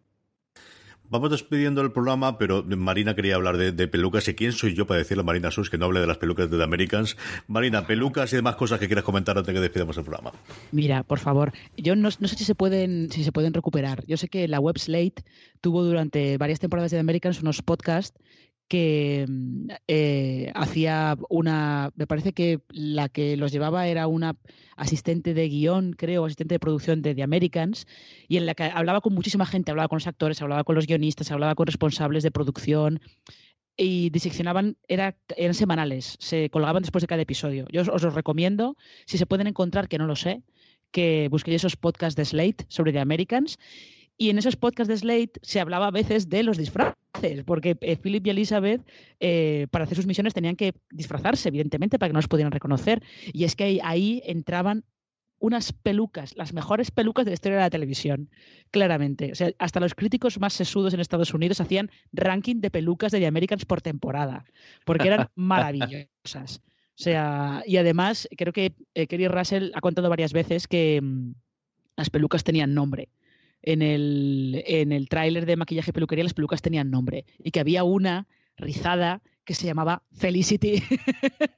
[1.11, 4.29] Vamos despidiendo el programa, pero Marina quería hablar de, pelucas.
[4.29, 6.49] ¿Y quién soy yo para decirle a Marina Sus que no hable de las pelucas
[6.49, 7.17] de The Americans?
[7.49, 10.31] Marina, pelucas y demás cosas que quieras comentar antes de que despidamos el programa.
[10.71, 14.05] Mira, por favor, yo no, sé si se pueden si se pueden recuperar.
[14.07, 15.25] Yo sé que la web Slate
[15.59, 18.17] tuvo durante varias temporadas de The Americans unos podcasts
[18.71, 24.37] que mm, eh, hacía una, me parece que la que los llevaba era una
[24.77, 27.85] asistente de guion, creo, asistente de producción de The Americans,
[28.29, 30.87] y en la que hablaba con muchísima gente, hablaba con los actores, hablaba con los
[30.87, 33.01] guionistas, hablaba con responsables de producción,
[33.75, 37.65] y diseccionaban, era, eran semanales, se colgaban después de cada episodio.
[37.73, 40.43] Yo os, los recomiendo, si se pueden encontrar, que no lo sé,
[40.91, 43.57] que busquéis esos podcasts de Slate sobre The Americans
[44.21, 47.97] y en esos podcasts de Slate se hablaba a veces de los disfraces, porque eh,
[47.97, 48.87] Philip y Elizabeth
[49.19, 53.01] eh, para hacer sus misiones tenían que disfrazarse, evidentemente, para que no los pudieran reconocer.
[53.33, 54.83] Y es que ahí, entraban
[55.39, 58.29] unas pelucas, las mejores pelucas de la historia de la televisión,
[58.69, 59.31] claramente.
[59.31, 63.21] O sea, hasta los críticos más sesudos en Estados Unidos hacían ranking de pelucas de
[63.21, 64.45] The Americans por temporada,
[64.85, 66.61] porque eran maravillosas.
[66.89, 71.33] O sea, y además creo que eh, Kerry Russell ha contado varias veces que mm,
[71.97, 73.09] las pelucas tenían nombre
[73.63, 77.59] en el, en el tráiler de maquillaje y peluquería las pelucas tenían nombre y que
[77.59, 80.83] había una rizada que se llamaba Felicity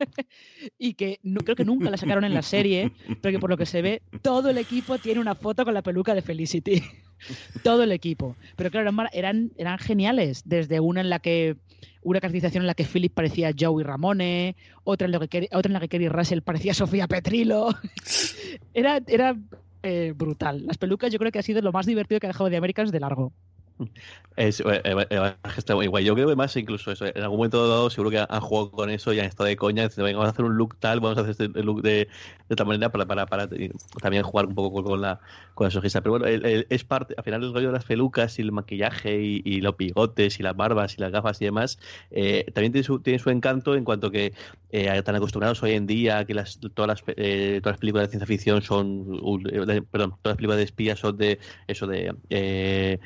[0.78, 2.92] y que no, creo que nunca la sacaron en la serie,
[3.22, 5.82] pero que por lo que se ve todo el equipo tiene una foto con la
[5.82, 6.82] peluca de Felicity.
[7.64, 8.36] todo el equipo.
[8.56, 11.58] Pero claro, eran, eran geniales, desde una en la que
[12.02, 15.74] una caracterización en la que Philip parecía Joey Ramone, otra en, la que, otra en
[15.74, 17.70] la que Kerry Russell parecía Sofía Petrilo.
[18.74, 19.38] era, era
[19.84, 20.66] eh, brutal.
[20.66, 22.92] Las pelucas yo creo que ha sido lo más divertido que ha dejado de Americans
[22.92, 23.34] de largo.
[24.36, 26.06] Es, eh, eh, eh, está muy guay.
[26.06, 27.06] Yo creo que más incluso eso.
[27.06, 29.84] En algún momento dado seguro que han jugado con eso y han estado de coña.
[29.84, 32.08] Dicen, venga, vamos a hacer un look tal, vamos a hacer este look de,
[32.50, 33.48] de tal manera para, para, para
[34.02, 35.20] también jugar un poco con la,
[35.54, 36.02] con la sojista.
[36.02, 39.62] Pero bueno, es parte, al final el rollo de las pelucas y el maquillaje y,
[39.62, 43.30] los bigotes y las barbas y las gafas y demás, también tiene su, tiene su
[43.30, 44.34] encanto en cuanto que
[44.72, 48.62] están acostumbrados hoy en día que las, todas, las, todas las películas de ciencia ficción
[48.62, 49.06] son,
[49.92, 53.00] perdón, todas las películas de espías son de eso de eh,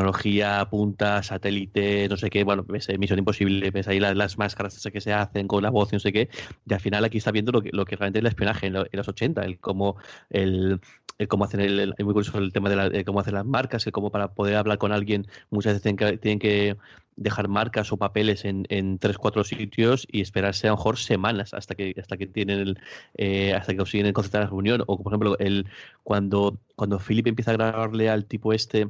[0.00, 4.88] tecnología punta, satélite, no sé qué, bueno, ves, Misión Imposible, ves ahí las, las, máscaras
[4.90, 6.30] que se hacen con la voz no sé qué,
[6.66, 8.72] y al final aquí está viendo lo que, lo que realmente es el espionaje en,
[8.72, 9.96] los 80, el cómo
[10.30, 10.80] el,
[11.18, 14.10] el cómo hacen el, muy curioso el tema de, cómo hacen las marcas, el cómo
[14.10, 16.76] para poder hablar con alguien muchas veces tienen que, tienen que
[17.16, 21.52] dejar marcas o papeles en, en tres cuatro sitios y esperarse a lo mejor semanas
[21.52, 22.78] hasta que hasta que tienen el,
[23.14, 24.82] eh, hasta que consiguen concentrar la reunión.
[24.86, 25.66] O por ejemplo el
[26.02, 28.88] cuando cuando Philip empieza a grabarle al tipo este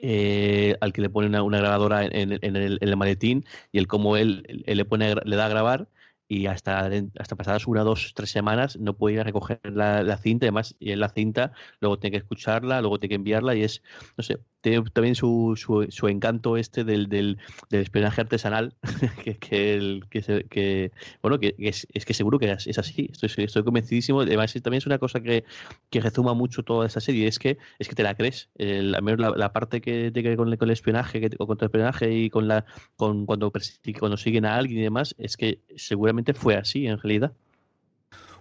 [0.00, 4.84] eh, al que le pone una, grabadora en, el, maletín y el cómo él, le
[4.84, 5.88] pone le da a grabar
[6.28, 10.18] y hasta, hasta pasadas una, dos, tres semanas no puede ir a recoger la, la
[10.18, 13.62] cinta, además y en la cinta luego tiene que escucharla, luego tiene que enviarla y
[13.64, 13.82] es,
[14.16, 14.38] no sé,
[14.70, 17.38] tiene también su, su, encanto este del, del,
[17.70, 18.74] del espionaje artesanal,
[19.24, 20.92] que, que, el, que, que
[21.22, 24.98] bueno, que, es, que seguro que es, así, estoy, estoy convencidísimo, además también es una
[24.98, 25.44] cosa que,
[25.90, 29.02] que resuma mucho toda esa serie, es que es que te la crees, el, al
[29.02, 32.12] menos la, parte que tiene que ver con, el, espionaje, que, o contra el espionaje
[32.12, 32.64] y con la
[32.96, 33.52] con cuando,
[33.98, 37.32] cuando siguen a alguien y demás, es que seguramente fue así en realidad.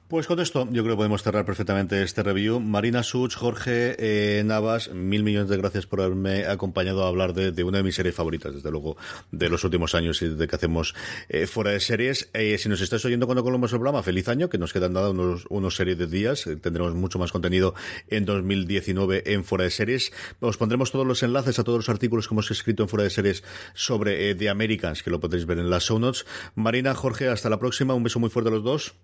[0.07, 2.61] Pues con esto yo creo que podemos cerrar perfectamente este review.
[2.61, 7.63] Marina Such, Jorge eh, Navas, mil millones de gracias por haberme acompañado a hablar de,
[7.65, 8.95] una de mis series favoritas, desde luego,
[9.33, 10.95] de los últimos años y de que hacemos
[11.27, 12.29] eh, fuera de series.
[12.33, 15.11] Eh, si nos estáis oyendo cuando colomos el programa, feliz año, que nos quedan dado
[15.11, 16.47] unos, unos series de días.
[16.61, 17.75] tendremos mucho más contenido
[18.07, 20.13] en 2019 en fuera de series.
[20.39, 23.09] Os pondremos todos los enlaces a todos los artículos que hemos escrito en fuera de
[23.09, 23.43] series
[23.73, 26.25] sobre The Americans, que lo podréis ver en las show notes.
[26.55, 27.93] Marina, Jorge, hasta la próxima.
[27.93, 28.95] Un beso muy fuerte a los dos.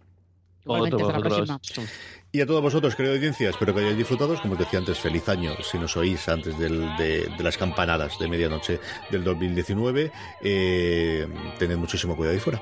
[2.32, 4.36] Y a todos vosotros, querido audiencia, espero que hayáis disfrutado.
[4.42, 8.80] Como os decía antes, feliz año si nos oís antes de, las campanadas de medianoche
[9.12, 10.12] del 2019.
[10.42, 11.28] Eh,
[11.60, 12.62] tened muchísimo cuidado ahí fuera.